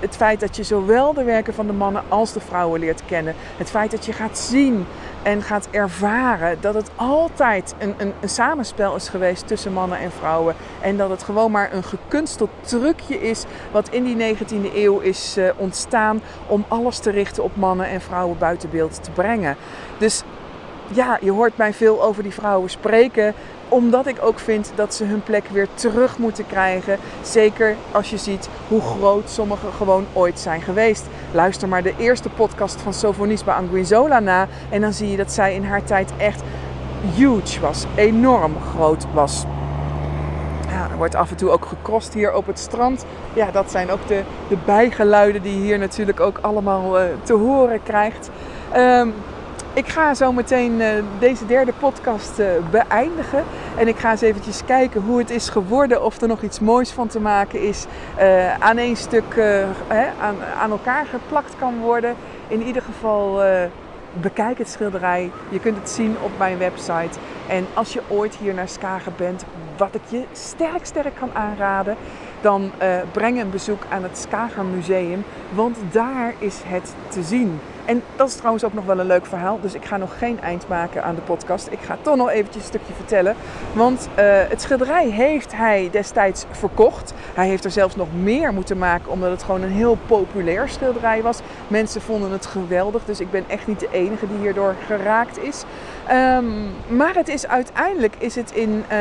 het 0.02 0.16
feit 0.16 0.40
dat 0.40 0.56
je 0.56 0.64
zowel 0.64 1.14
de 1.14 1.24
werken 1.24 1.54
van 1.54 1.68
de 1.68 1.74
mannen 1.74 2.04
als 2.08 2.34
de 2.34 2.40
vrouwen 2.40 2.80
leert 2.80 3.02
kennen. 3.06 3.36
Het 3.58 3.70
feit 3.70 3.92
dat 3.92 4.06
je 4.06 4.14
gaat 4.14 4.38
zien 4.38 4.86
en 5.24 5.42
gaat 5.42 5.68
ervaren 5.72 6.58
dat 6.62 6.74
het 6.74 6.92
altijd 6.96 7.76
een, 7.80 7.94
een, 7.98 8.14
een, 8.22 8.30
samenspel 8.30 8.96
is 8.96 9.10
geweest 9.10 9.48
tussen 9.48 9.74
mannen 9.74 10.00
en 10.00 10.12
vrouwen. 10.12 10.56
En 10.82 10.98
dat 10.98 11.10
het 11.10 11.24
gewoon 11.24 11.52
maar 11.52 11.74
een 11.74 11.84
gekunsteld 11.84 12.50
trucje 12.62 13.22
is 13.22 13.44
wat 13.72 13.90
in 13.90 14.04
die 14.04 14.36
19e 14.36 14.76
eeuw 14.76 15.00
is 15.00 15.38
uh, 15.38 15.50
ontstaan 15.58 16.22
om 16.48 16.66
alles 16.68 17.00
te 17.00 17.10
richten 17.10 17.44
op 17.44 17.56
mannen 17.56 17.86
en 17.86 18.02
vrouwen 18.02 18.38
buiten 18.38 18.70
beeld 18.70 19.04
te 19.04 19.12
brengen. 19.12 19.56
Dus 19.98 20.24
ja, 20.94 21.18
je 21.22 21.32
hoort 21.32 21.58
mij 21.58 21.74
veel 21.74 22.04
over 22.04 22.24
die 22.24 22.34
vrouwen 22.34 22.70
spreken 22.70 23.34
omdat 23.72 24.08
ik 24.08 24.18
ook 24.22 24.40
vind 24.40 24.72
dat 24.76 24.94
ze 24.94 25.04
hun 25.04 25.24
plek 25.24 25.48
weer 25.48 25.68
terug 25.74 26.18
moeten 26.18 26.48
krijgen. 26.48 26.98
Zeker 27.22 27.76
als 27.92 28.10
je 28.10 28.18
ziet 28.18 28.50
hoe 28.68 28.82
groot 28.82 29.30
sommigen 29.30 29.74
gewoon 29.74 30.06
ooit 30.14 30.40
zijn 30.40 30.62
geweest. 30.62 31.06
Luister 31.34 31.68
maar 31.68 31.84
de 31.84 31.94
eerste 31.98 32.30
podcast 32.30 32.82
van 32.82 32.94
Sofonisba 32.94 33.56
Anguinzola 33.56 34.20
na. 34.20 34.48
En 34.70 34.82
dan 34.82 34.94
zie 34.94 35.12
je 35.12 35.18
dat 35.18 35.32
zij 35.32 35.56
in 35.56 35.64
haar 35.64 35.84
tijd 35.84 36.12
echt 36.18 36.42
huge 37.16 37.60
was. 37.60 37.86
Enorm 37.96 38.56
groot 38.74 39.06
was. 39.14 39.46
Ja, 40.70 40.88
er 40.92 40.98
wordt 40.98 41.16
af 41.16 41.30
en 41.30 41.38
toe 41.38 41.50
ook 41.50 41.66
gekrost 41.66 42.14
hier 42.14 42.34
op 42.34 42.48
het 42.48 42.60
strand. 42.60 43.06
Ja, 43.34 43.52
dat 43.52 43.72
zijn 43.72 43.92
ook 43.92 44.08
de, 44.08 44.22
de 44.48 44.58
bijgeluiden 44.66 45.42
die 45.42 45.54
je 45.54 45.62
hier 45.62 45.78
natuurlijk 45.78 46.20
ook 46.20 46.38
allemaal 46.42 47.02
uh, 47.02 47.06
te 47.24 47.34
horen 47.34 47.84
krijgt. 47.84 48.30
Um, 48.76 49.14
ik 49.74 49.88
ga 49.88 50.14
zo 50.14 50.32
meteen 50.32 50.80
uh, 50.80 50.88
deze 51.20 51.46
derde 51.46 51.74
podcast 51.80 52.40
uh, 52.40 52.48
beëindigen. 52.72 53.44
En 53.78 53.88
ik 53.88 53.98
ga 53.98 54.12
eens 54.12 54.22
eventjes 54.22 54.66
kijken 54.66 55.02
hoe 55.02 55.18
het 55.18 55.30
is 55.30 55.50
geworden. 55.50 56.04
Of 56.04 56.22
er 56.22 56.28
nog 56.28 56.42
iets 56.42 56.60
moois 56.60 56.92
van 56.92 57.08
te 57.08 57.20
maken 57.20 57.62
is. 57.62 57.86
Uh, 58.20 58.54
aan 58.60 58.78
één 58.78 58.96
stuk 58.96 59.36
hè, 59.88 60.08
aan, 60.22 60.36
aan, 60.60 60.72
elkaar 60.72 61.06
geplakt 61.06 61.56
kan 61.60 61.80
worden. 61.80 62.16
In 62.48 62.64
ieder 62.64 62.82
geval 62.82 63.42
bekijk 64.22 64.58
het 64.58 64.70
schilderij. 64.70 65.32
Je 65.50 65.60
kunt 65.60 65.78
het 65.78 65.90
zien 65.90 66.16
op 66.22 66.32
mijn 66.38 66.58
website. 66.58 67.20
En 67.48 67.66
als 67.74 67.94
je 67.94 68.02
ooit 68.08 68.36
hier 68.36 68.54
naar 68.54 68.70
Skagen 68.70 69.14
bent, 69.18 69.46
wat 69.78 69.96
ik 69.96 70.02
je 70.10 70.24
sterk 70.32 70.86
sterk 70.86 71.16
kan 71.16 71.30
aanraden 71.34 71.98
dan 72.42 72.72
breng 73.12 73.42
een 73.42 73.50
bezoek 73.50 73.84
aan 73.90 74.04
het 74.04 74.18
Skager 74.18 74.66
Museum, 74.66 75.24
want 75.54 75.78
daar 75.92 76.34
is 76.40 76.60
het 76.66 76.94
te 77.10 77.24
zien. 77.24 77.60
En 77.92 78.04
dat 78.16 78.28
is 78.28 78.36
trouwens 78.36 78.64
ook 78.64 78.74
nog 78.74 78.86
wel 78.86 79.00
een 79.00 79.06
leuk 79.06 79.26
verhaal. 79.26 79.60
Dus 79.62 79.74
ik 79.74 79.86
ga 79.86 79.98
nog 79.98 80.18
geen 80.18 80.42
eind 80.42 80.68
maken 80.68 81.04
aan 81.04 81.16
de 81.16 81.22
podcast. 81.22 81.68
Ik 81.72 81.80
ga 81.80 81.98
toch 82.02 82.16
nog 82.16 82.30
eventjes 82.30 82.64
een 82.64 82.70
stukje 82.70 82.94
vertellen. 82.94 83.36
Want 83.74 84.08
uh, 84.10 84.16
het 84.24 84.62
schilderij 84.62 85.10
heeft 85.10 85.56
hij 85.56 85.90
destijds 85.92 86.46
verkocht. 86.52 87.14
Hij 87.34 87.48
heeft 87.48 87.66
er 87.66 87.72
zelfs 87.72 87.96
nog 87.96 88.08
meer 88.14 88.54
moeten 88.54 88.78
maken. 88.78 89.12
Omdat 89.12 89.32
het 89.32 89.44
gewoon 89.44 89.62
een 89.62 89.72
heel 89.72 89.98
populair 90.08 90.70
schilderij 90.70 91.22
was. 91.22 91.40
Mensen 91.68 92.02
vonden 92.02 92.32
het 92.32 92.46
geweldig. 92.46 93.06
Dus 93.06 93.20
ik 93.20 93.32
ben 93.32 93.44
echt 93.48 93.68
niet 93.68 93.80
de 93.80 93.90
enige 93.92 94.28
die 94.28 94.38
hierdoor 94.38 94.76
geraakt 94.86 95.44
is. 95.44 95.64
Um, 96.10 96.72
maar 96.88 97.16
het 97.16 97.28
is 97.28 97.48
uiteindelijk 97.48 98.16
is 98.18 98.36
het 98.36 98.52
in 98.52 98.84
uh, 98.92 98.98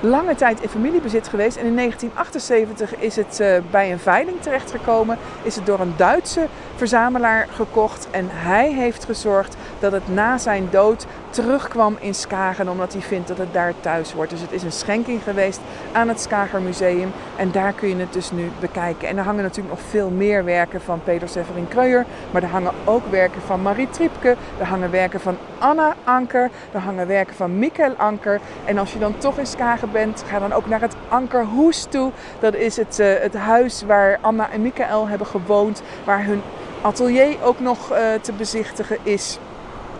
lange 0.00 0.34
tijd 0.34 0.60
in 0.60 0.68
familiebezit 0.68 1.28
geweest. 1.28 1.56
En 1.56 1.66
in 1.66 1.76
1978 1.76 2.96
is 2.96 3.16
het 3.16 3.38
uh, 3.40 3.56
bij 3.70 3.92
een 3.92 3.98
veiling 3.98 4.40
terechtgekomen. 4.40 5.18
Is 5.42 5.56
het 5.56 5.66
door 5.66 5.80
een 5.80 5.94
Duitse 5.96 6.46
verzamelaar 6.76 7.48
gekocht. 7.50 8.08
En 8.10 8.28
hij 8.30 8.72
heeft 8.72 9.04
gezorgd 9.04 9.56
dat 9.78 9.92
het 9.92 10.14
na 10.14 10.38
zijn 10.38 10.68
dood 10.70 11.06
terugkwam 11.36 11.96
in 12.00 12.14
Skagen. 12.14 12.68
Omdat 12.68 12.92
hij 12.92 13.02
vindt 13.02 13.28
dat 13.28 13.38
het 13.38 13.52
daar 13.52 13.72
thuis 13.80 14.14
wordt. 14.14 14.30
Dus 14.30 14.40
het 14.40 14.52
is 14.52 14.62
een 14.62 14.72
schenking 14.72 15.22
geweest 15.22 15.60
aan 15.92 16.08
het 16.08 16.20
Skager 16.20 16.60
Museum. 16.60 17.12
En 17.36 17.50
daar 17.52 17.72
kun 17.72 17.88
je 17.88 17.96
het 17.96 18.12
dus 18.12 18.30
nu 18.30 18.50
bekijken. 18.60 19.08
En 19.08 19.16
er 19.16 19.24
hangen 19.24 19.42
natuurlijk 19.42 19.74
nog 19.74 19.84
veel 19.88 20.10
meer 20.10 20.44
werken 20.44 20.80
van 20.80 21.00
Peter 21.04 21.28
Severin 21.28 21.68
Kreuer. 21.68 22.04
Maar 22.30 22.42
er 22.42 22.48
hangen 22.48 22.72
ook 22.84 23.06
werken 23.10 23.42
van 23.42 23.62
Marie 23.62 23.90
Triepke. 23.90 24.36
Er 24.58 24.66
hangen 24.66 24.90
werken 24.90 25.20
van 25.20 25.36
Anna 25.58 25.94
Anker. 26.04 26.50
Er 26.72 26.80
hangen 26.80 27.06
werken 27.06 27.34
van 27.34 27.58
Mikkel 27.58 27.94
Anker. 27.96 28.40
En 28.64 28.78
als 28.78 28.92
je 28.92 28.98
dan 28.98 29.18
toch 29.18 29.38
in 29.38 29.46
Skagen 29.46 29.92
bent, 29.92 30.24
ga 30.28 30.38
dan 30.38 30.52
ook 30.52 30.66
naar 30.66 30.80
het 30.80 30.94
Ankerhoes 31.08 31.86
toe. 31.88 32.10
Dat 32.38 32.54
is 32.54 32.76
het, 32.76 32.98
uh, 32.98 33.06
het 33.18 33.34
huis 33.34 33.82
waar 33.82 34.18
Anna 34.20 34.50
en 34.50 34.62
Michael 34.62 35.08
hebben 35.08 35.26
gewoond. 35.26 35.82
Waar 36.04 36.24
hun 36.24 36.42
atelier 36.82 37.36
ook 37.42 37.60
nog 37.60 37.92
uh, 37.92 37.98
te 38.20 38.32
bezichtigen 38.32 38.98
is. 39.02 39.38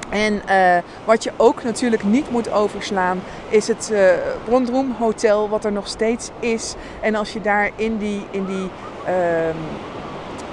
En 0.09 0.43
uh, 0.49 0.77
wat 1.05 1.23
je 1.23 1.33
ook 1.37 1.63
natuurlijk 1.63 2.05
niet 2.05 2.31
moet 2.31 2.53
overslaan, 2.53 3.23
is 3.49 3.69
het 3.69 3.89
uh, 3.93 4.11
Rondroom 4.49 4.95
Hotel, 4.99 5.49
wat 5.49 5.65
er 5.65 5.73
nog 5.73 5.89
steeds 5.89 6.31
is. 6.41 6.75
En 7.01 7.15
als 7.15 7.33
je 7.33 7.41
daar 7.41 7.71
in 7.77 7.99
die, 7.99 8.27
in 8.31 8.45
die 8.47 8.71
uh, 9.09 9.55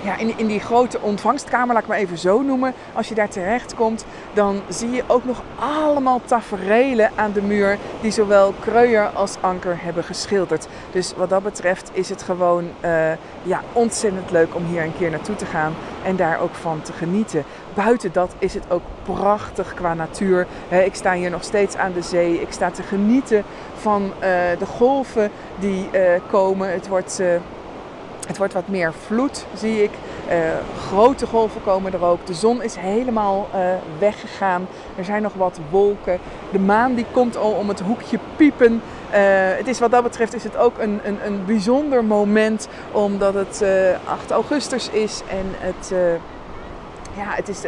ja, 0.03 0.17
in, 0.17 0.37
in 0.37 0.47
die 0.47 0.59
grote 0.59 1.01
ontvangstkamer, 1.01 1.73
laat 1.73 1.83
ik 1.83 1.89
maar 1.89 1.97
even 1.97 2.17
zo 2.17 2.41
noemen. 2.41 2.73
Als 2.93 3.07
je 3.07 3.15
daar 3.15 3.29
terecht 3.29 3.75
komt, 3.75 4.05
dan 4.33 4.61
zie 4.69 4.91
je 4.91 5.03
ook 5.07 5.25
nog 5.25 5.41
allemaal 5.59 6.21
taferelen 6.25 7.11
aan 7.15 7.31
de 7.31 7.41
muur 7.41 7.77
die 8.01 8.11
zowel 8.11 8.53
Kreuer 8.59 9.07
als 9.07 9.37
Anker 9.41 9.77
hebben 9.81 10.03
geschilderd. 10.03 10.67
Dus 10.91 11.13
wat 11.15 11.29
dat 11.29 11.43
betreft 11.43 11.89
is 11.93 12.09
het 12.09 12.21
gewoon 12.23 12.63
uh, 12.63 13.11
ja, 13.43 13.61
ontzettend 13.73 14.31
leuk 14.31 14.55
om 14.55 14.65
hier 14.65 14.83
een 14.83 14.97
keer 14.97 15.09
naartoe 15.09 15.35
te 15.35 15.45
gaan 15.45 15.73
en 16.03 16.15
daar 16.15 16.39
ook 16.39 16.55
van 16.55 16.81
te 16.81 16.93
genieten. 16.93 17.43
Buiten 17.73 18.11
dat 18.11 18.35
is 18.39 18.53
het 18.53 18.63
ook 18.69 18.81
prachtig 19.03 19.73
qua 19.73 19.93
natuur. 19.93 20.47
ik 20.85 20.95
sta 20.95 21.13
hier 21.13 21.29
nog 21.29 21.43
steeds 21.43 21.75
aan 21.75 21.93
de 21.93 22.01
zee. 22.01 22.41
Ik 22.41 22.51
sta 22.51 22.71
te 22.71 22.83
genieten 22.83 23.43
van 23.75 24.03
uh, 24.03 24.09
de 24.59 24.65
golven 24.65 25.31
die 25.59 25.89
uh, 25.91 26.01
komen. 26.29 26.71
Het 26.71 26.87
wordt 26.87 27.21
het 28.27 28.37
wordt 28.37 28.53
wat 28.53 28.67
meer 28.67 28.93
vloed, 28.93 29.45
zie 29.53 29.83
ik. 29.83 29.91
Uh, 30.29 30.35
grote 30.87 31.25
golven 31.25 31.63
komen 31.63 31.93
er 31.93 32.03
ook. 32.03 32.25
De 32.25 32.33
zon 32.33 32.63
is 32.63 32.75
helemaal 32.75 33.49
uh, 33.55 33.59
weggegaan. 33.99 34.67
Er 34.97 35.05
zijn 35.05 35.21
nog 35.21 35.33
wat 35.33 35.59
wolken. 35.69 36.19
De 36.51 36.59
maan 36.59 36.95
die 36.95 37.05
komt 37.11 37.37
al 37.37 37.51
om 37.51 37.67
het 37.67 37.79
hoekje 37.79 38.19
piepen. 38.35 38.73
Uh, 38.73 39.19
het 39.57 39.67
is 39.67 39.79
wat 39.79 39.91
dat 39.91 40.03
betreft 40.03 40.35
is 40.35 40.43
het 40.43 40.57
ook 40.57 40.77
een, 40.77 40.99
een, 41.03 41.17
een 41.25 41.45
bijzonder 41.45 42.03
moment. 42.03 42.67
Omdat 42.91 43.33
het 43.33 43.63
8 44.05 44.31
augustus 44.31 44.89
is. 44.89 45.21
En 45.29 45.45
het, 45.57 45.93
ja, 47.15 47.25
het 47.35 47.49
is 47.49 47.61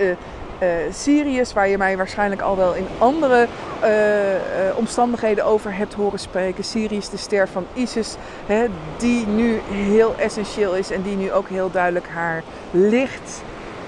uh, 0.62 0.70
Sirius, 0.92 1.54
waar 1.54 1.68
je 1.68 1.78
mij 1.78 1.98
waarschijnlijk 1.98 2.42
al 2.42 2.58
wel 2.58 2.74
in 2.74 2.88
andere 2.98 3.48
uh, 3.84 4.34
uh, 4.34 4.38
omstandigheden 4.76 5.46
over 5.46 5.76
hebt 5.76 5.94
horen 5.94 6.20
spreken. 6.20 6.64
Sirius, 6.64 7.10
de 7.10 7.18
ster 7.18 7.48
van 7.48 7.66
Isis, 7.74 8.16
hè, 8.46 8.66
die 8.98 9.28
nu 9.28 9.60
heel 9.70 10.16
essentieel 10.18 10.76
is 10.76 10.92
en 10.92 11.02
die 11.02 11.16
nu 11.16 11.32
ook 11.32 11.48
heel 11.48 11.72
duidelijk 11.72 12.08
haar 12.08 12.44
licht, 12.72 13.44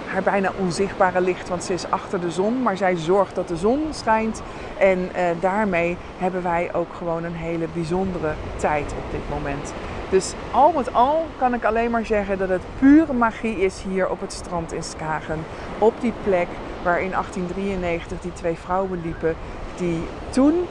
haar 0.07 0.23
bijna 0.23 0.51
onzichtbare 0.59 1.21
licht, 1.21 1.49
want 1.49 1.63
ze 1.63 1.73
is 1.73 1.89
achter 1.89 2.21
de 2.21 2.31
zon, 2.31 2.61
maar 2.61 2.77
zij 2.77 2.95
zorgt 2.95 3.35
dat 3.35 3.47
de 3.47 3.57
zon 3.57 3.87
schijnt. 3.91 4.41
En 4.77 5.09
daarmee 5.39 5.97
hebben 6.17 6.43
wij 6.43 6.69
ook 6.73 6.93
gewoon 6.97 7.23
een 7.23 7.35
hele 7.35 7.65
bijzondere 7.73 8.33
tijd 8.55 8.91
op 8.91 9.11
dit 9.11 9.29
moment. 9.29 9.73
Dus 10.09 10.33
al 10.51 10.71
met 10.71 10.93
al 10.93 11.25
kan 11.37 11.53
ik 11.53 11.65
alleen 11.65 11.91
maar 11.91 12.05
zeggen 12.05 12.37
dat 12.37 12.49
het 12.49 12.61
pure 12.79 13.13
magie 13.13 13.57
is 13.57 13.83
hier 13.89 14.09
op 14.09 14.21
het 14.21 14.33
strand 14.33 14.73
in 14.73 14.83
Skagen. 14.83 15.45
Op 15.79 15.93
die 15.99 16.13
plek 16.23 16.47
waar 16.83 17.01
in 17.01 17.11
1893 17.11 18.19
die 18.21 18.33
twee 18.33 18.57
vrouwen 18.57 19.01
liepen 19.03 19.35
die 19.75 19.99
toen 20.29 20.67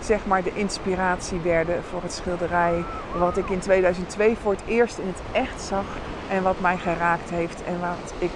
zeg 0.00 0.26
maar 0.26 0.42
de 0.42 0.54
inspiratie 0.54 1.40
werden 1.40 1.82
voor 1.90 2.02
het 2.02 2.12
schilderij. 2.12 2.84
Wat 3.18 3.36
ik 3.36 3.48
in 3.48 3.58
2002 3.58 4.36
voor 4.42 4.52
het 4.52 4.62
eerst 4.66 4.98
in 4.98 5.06
het 5.06 5.42
echt 5.42 5.62
zag 5.62 5.84
en 6.30 6.42
wat 6.42 6.60
mij 6.60 6.76
geraakt 6.76 7.30
heeft 7.30 7.64
en 7.64 7.80
wat 7.80 8.12
ik 8.18 8.30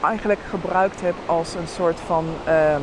eigenlijk 0.00 0.40
gebruikt 0.50 1.00
heb 1.00 1.14
als 1.26 1.54
een 1.54 1.68
soort 1.68 2.00
van 2.00 2.24
uh, 2.48 2.76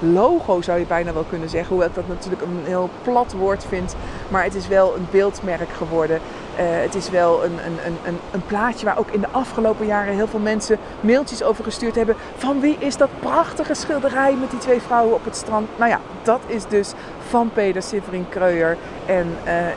logo 0.00 0.60
zou 0.60 0.78
je 0.78 0.84
bijna 0.84 1.12
wel 1.12 1.24
kunnen 1.28 1.48
zeggen. 1.48 1.68
Hoewel 1.68 1.88
ik 1.88 1.94
dat 1.94 2.08
natuurlijk 2.08 2.42
een 2.42 2.62
heel 2.64 2.90
plat 3.02 3.32
woord 3.32 3.64
vind. 3.64 3.96
Maar 4.28 4.44
het 4.44 4.54
is 4.54 4.68
wel 4.68 4.96
een 4.96 5.06
beeldmerk 5.10 5.70
geworden. 5.70 6.20
Het 6.64 6.94
is 6.94 7.10
wel 7.10 7.44
een, 7.44 7.58
een, 7.66 7.96
een, 8.04 8.18
een 8.30 8.46
plaatje 8.46 8.86
waar 8.86 8.98
ook 8.98 9.10
in 9.10 9.20
de 9.20 9.28
afgelopen 9.30 9.86
jaren 9.86 10.14
heel 10.14 10.26
veel 10.26 10.40
mensen 10.40 10.78
mailtjes 11.00 11.42
over 11.42 11.64
gestuurd 11.64 11.94
hebben. 11.94 12.16
Van 12.36 12.60
wie 12.60 12.76
is 12.78 12.96
dat 12.96 13.08
prachtige 13.18 13.74
schilderij 13.74 14.34
met 14.40 14.50
die 14.50 14.58
twee 14.58 14.80
vrouwen 14.80 15.14
op 15.14 15.24
het 15.24 15.36
strand? 15.36 15.68
Nou 15.78 15.90
ja, 15.90 16.00
dat 16.22 16.40
is 16.46 16.66
dus 16.66 16.92
van 17.28 17.50
Peter 17.52 17.82
Severin 17.82 18.28
Kreuer. 18.28 18.76
En 19.06 19.26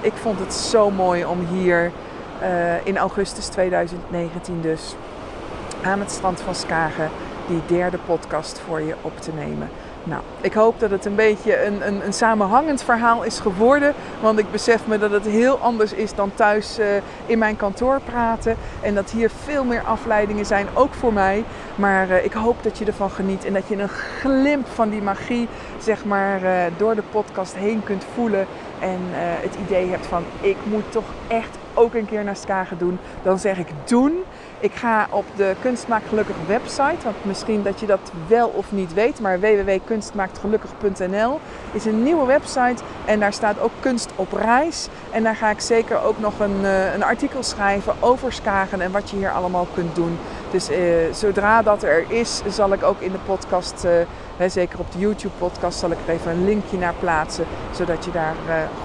ik 0.01 0.13
vond 0.13 0.39
het 0.39 0.53
zo 0.53 0.91
mooi 0.91 1.25
om 1.25 1.39
hier 1.51 1.91
in 2.83 2.97
augustus 2.97 3.47
2019 3.47 4.61
dus 4.61 4.95
aan 5.83 5.99
het 5.99 6.11
strand 6.11 6.41
van 6.41 6.55
Skagen 6.55 7.09
die 7.47 7.61
derde 7.65 7.97
podcast 8.05 8.61
voor 8.67 8.81
je 8.81 8.95
op 9.01 9.19
te 9.21 9.31
nemen. 9.35 9.69
Nou, 10.05 10.21
ik 10.41 10.53
hoop 10.53 10.79
dat 10.79 10.91
het 10.91 11.05
een 11.05 11.15
beetje 11.15 11.65
een, 11.65 11.87
een, 11.87 12.05
een, 12.05 12.13
samenhangend 12.13 12.83
verhaal 12.83 13.23
is 13.23 13.39
geworden. 13.39 13.93
Want 14.21 14.39
ik 14.39 14.51
besef 14.51 14.87
me 14.87 14.97
dat 14.97 15.11
het 15.11 15.25
heel 15.25 15.57
anders 15.57 15.93
is 15.93 16.15
dan 16.15 16.31
thuis 16.35 16.79
uh, 16.79 16.85
in 17.25 17.37
mijn 17.37 17.55
kantoor 17.55 18.01
praten. 18.05 18.55
En 18.81 18.95
dat 18.95 19.11
hier 19.11 19.29
veel 19.43 19.63
meer 19.63 19.81
afleidingen 19.81 20.45
zijn, 20.45 20.67
ook 20.73 20.93
voor 20.93 21.13
mij. 21.13 21.43
Maar 21.75 22.09
uh, 22.09 22.25
ik 22.25 22.33
hoop 22.33 22.63
dat 22.63 22.77
je 22.77 22.85
ervan 22.85 23.09
geniet 23.09 23.45
en 23.45 23.53
dat 23.53 23.67
je 23.67 23.77
een 23.77 23.89
glimp 23.89 24.67
van 24.67 24.89
die 24.89 25.01
magie, 25.01 25.47
zeg 25.79 26.05
maar, 26.05 26.43
uh, 26.43 26.51
door 26.77 26.95
de 26.95 27.03
podcast 27.11 27.55
heen 27.55 27.83
kunt 27.83 28.05
voelen. 28.13 28.45
En 28.79 28.99
het 29.41 29.55
idee 29.65 29.89
hebt 29.89 30.05
van, 30.05 30.23
ik 30.41 30.57
moet 30.63 30.91
toch 30.91 31.05
echt 31.27 31.57
ook 31.73 31.93
een 31.93 32.05
keer 32.05 32.23
naar 32.23 32.35
Skagen 32.35 32.77
doen. 32.77 32.99
Dan 33.21 33.39
zeg 33.39 33.57
ik 33.57 33.67
doen. 33.85 34.23
Ik 34.63 34.73
ga 34.73 35.07
op 35.09 35.25
de 35.35 35.55
Kunstmaak 35.61 36.01
Gelukkig 36.09 36.35
website, 36.47 37.03
want 37.03 37.25
misschien 37.25 37.63
dat 37.63 37.79
je 37.79 37.85
dat 37.85 38.11
wel 38.27 38.47
of 38.47 38.71
niet 38.71 38.93
weet, 38.93 39.19
maar 39.19 39.39
www.kunstmaaktgelukkig.nl 39.39 41.39
is 41.71 41.85
een 41.85 42.03
nieuwe 42.03 42.25
website 42.25 42.83
en 43.05 43.19
daar 43.19 43.33
staat 43.33 43.59
ook 43.59 43.71
kunst 43.79 44.11
op 44.15 44.31
reis. 44.31 44.87
En 45.11 45.23
daar 45.23 45.35
ga 45.35 45.49
ik 45.49 45.59
zeker 45.59 46.03
ook 46.03 46.19
nog 46.19 46.39
een, 46.39 46.59
uh, 46.61 46.93
een 46.93 47.03
artikel 47.03 47.43
schrijven 47.43 47.93
over 47.99 48.33
Skagen 48.33 48.81
en 48.81 48.91
wat 48.91 49.09
je 49.09 49.15
hier 49.15 49.31
allemaal 49.31 49.67
kunt 49.73 49.95
doen. 49.95 50.17
Dus 50.51 50.69
uh, 50.69 50.77
zodra 51.13 51.61
dat 51.61 51.83
er 51.83 52.11
is, 52.11 52.41
zal 52.47 52.73
ik 52.73 52.83
ook 52.83 53.01
in 53.01 53.11
de 53.11 53.19
podcast, 53.25 53.87
hè, 54.37 54.49
zeker 54.49 54.79
op 54.79 54.91
de 54.91 54.99
YouTube 54.99 55.35
podcast, 55.37 55.79
zal 55.79 55.91
ik 55.91 55.97
er 56.05 56.13
even 56.13 56.31
een 56.31 56.45
linkje 56.45 56.77
naar 56.77 56.93
plaatsen, 56.99 57.45
zodat 57.71 58.05
je 58.05 58.11
daar 58.11 58.35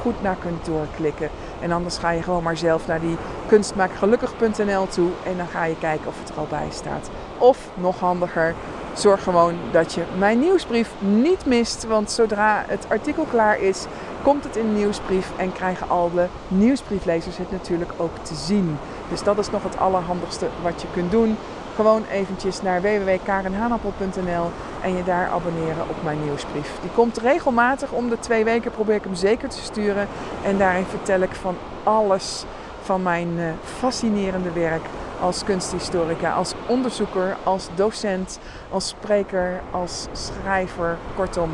goed 0.03 0.23
naar 0.23 0.37
kunt 0.41 0.65
doorklikken. 0.65 1.31
En 1.61 1.73
anders 1.73 1.99
ga 1.99 2.11
je 2.11 2.23
gewoon 2.23 2.43
maar 2.43 2.57
zelf 2.57 2.87
naar 2.87 3.01
die 3.01 3.17
kunstmaakgelukkig.nl 3.49 4.87
toe 4.87 5.11
en 5.25 5.37
dan 5.37 5.47
ga 5.47 5.65
je 5.65 5.79
kijken 5.79 6.07
of 6.07 6.19
het 6.19 6.29
er 6.29 6.39
al 6.39 6.47
bij 6.49 6.69
staat. 6.71 7.11
Of 7.39 7.59
nog 7.75 8.01
handiger, 8.01 8.55
zorg 8.93 9.23
gewoon 9.23 9.55
dat 9.71 9.95
je 9.95 10.03
mijn 10.19 10.39
nieuwsbrief 10.39 10.91
niet 10.99 11.47
mist. 11.47 11.87
Want 11.87 12.11
zodra 12.11 12.65
het 12.67 12.87
artikel 12.89 13.25
klaar 13.25 13.61
is, 13.61 13.87
komt 14.23 14.45
het 14.45 14.57
in 14.57 14.67
de 14.67 14.79
nieuwsbrief 14.79 15.31
en 15.37 15.53
krijgen 15.53 15.89
al 15.89 16.11
de 16.15 16.27
nieuwsbrieflezers 16.49 17.37
het 17.37 17.51
natuurlijk 17.51 17.91
ook 17.97 18.19
te 18.23 18.35
zien. 18.35 18.79
Dus 19.11 19.23
dat 19.23 19.39
is 19.39 19.51
nog 19.51 19.63
het 19.63 19.79
allerhandigste 19.79 20.47
wat 20.63 20.83
je 20.83 20.89
kunt 20.93 21.11
doen. 21.11 21.37
Gewoon 21.75 22.05
eventjes 22.11 22.63
naar 22.63 22.83
www.karenhanappel.nl 22.83 24.51
en 24.83 24.97
je 24.97 25.05
daar 25.05 25.29
abonneren 25.29 25.89
op 25.89 26.03
mijn 26.05 26.25
nieuwsbrief. 26.25 26.71
Die 26.81 26.91
komt 26.95 27.19
regelmatig, 27.19 27.93
om 27.93 28.09
de 28.09 28.19
twee 28.19 28.45
weken 28.45 28.71
probeer 28.71 28.95
ik 28.95 29.05
hem 29.05 29.15
zeker 29.15 29.49
te 29.49 29.63
sturen. 29.63 30.09
En 30.45 30.59
daarin 30.59 30.85
vertel 30.85 31.21
ik 31.21 31.35
van 31.35 31.57
alles 31.83 32.45
van 32.89 33.03
mijn 33.03 33.29
uh, 33.39 33.51
fascinerende 33.79 34.53
werk 34.53 34.83
als 35.21 35.45
kunsthistorica, 35.45 36.33
als 36.33 36.55
onderzoeker, 36.67 37.37
als 37.43 37.69
docent, 37.75 38.39
als 38.71 38.89
spreker, 38.89 39.61
als 39.71 40.07
schrijver. 40.13 40.99
Kortom, 41.17 41.51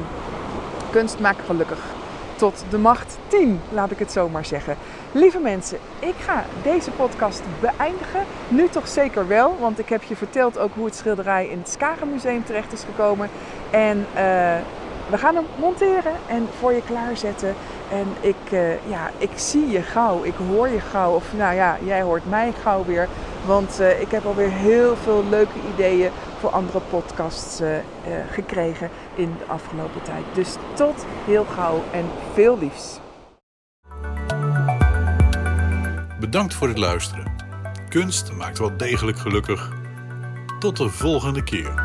kunst 0.90 1.18
maakt 1.18 1.44
gelukkig. 1.46 1.78
Tot 2.36 2.64
de 2.70 2.78
macht 2.78 3.18
10, 3.28 3.60
laat 3.72 3.90
ik 3.90 3.98
het 3.98 4.12
zo 4.12 4.28
maar 4.28 4.44
zeggen. 4.44 4.76
Lieve 5.12 5.38
mensen, 5.38 5.78
ik 5.98 6.14
ga 6.18 6.44
deze 6.62 6.90
podcast 6.90 7.42
beëindigen. 7.60 8.24
Nu 8.48 8.68
toch 8.68 8.88
zeker 8.88 9.28
wel, 9.28 9.56
want 9.60 9.78
ik 9.78 9.88
heb 9.88 10.02
je 10.02 10.16
verteld 10.16 10.58
ook 10.58 10.74
hoe 10.74 10.84
het 10.84 10.96
schilderij 10.96 11.48
in 11.48 11.58
het 11.58 11.68
Skagenmuseum 11.68 12.44
terecht 12.44 12.72
is 12.72 12.84
gekomen. 12.84 13.28
En 13.70 13.98
uh, 13.98 14.14
we 15.10 15.18
gaan 15.18 15.34
hem 15.34 15.46
monteren 15.58 16.12
en 16.26 16.48
voor 16.58 16.72
je 16.72 16.82
klaarzetten. 16.82 17.54
En 17.94 18.06
ik, 18.20 18.52
uh, 18.52 18.88
ja, 18.88 19.10
ik 19.18 19.30
zie 19.34 19.68
je 19.68 19.82
gauw, 19.82 20.24
ik 20.24 20.34
hoor 20.34 20.68
je 20.68 20.80
gauw. 20.80 21.14
Of 21.14 21.32
nou 21.32 21.54
ja, 21.54 21.78
jij 21.84 22.02
hoort 22.02 22.28
mij 22.28 22.52
gauw 22.62 22.84
weer. 22.84 23.08
Want 23.46 23.80
uh, 23.80 24.00
ik 24.00 24.10
heb 24.10 24.24
alweer 24.24 24.50
heel 24.50 24.96
veel 24.96 25.24
leuke 25.28 25.58
ideeën 25.74 26.10
voor 26.40 26.50
andere 26.50 26.80
podcasts 26.90 27.60
uh, 27.60 27.68
gekregen 28.30 28.90
in 29.14 29.36
de 29.38 29.52
afgelopen 29.52 30.02
tijd. 30.02 30.24
Dus 30.32 30.54
tot 30.72 31.06
heel 31.24 31.44
gauw 31.44 31.82
en 31.92 32.04
veel 32.32 32.58
liefs. 32.58 32.98
Bedankt 36.20 36.54
voor 36.54 36.68
het 36.68 36.78
luisteren. 36.78 37.32
Kunst 37.88 38.32
maakt 38.32 38.58
wel 38.58 38.76
degelijk 38.76 39.18
gelukkig. 39.18 39.72
Tot 40.58 40.76
de 40.76 40.88
volgende 40.88 41.44
keer. 41.44 41.83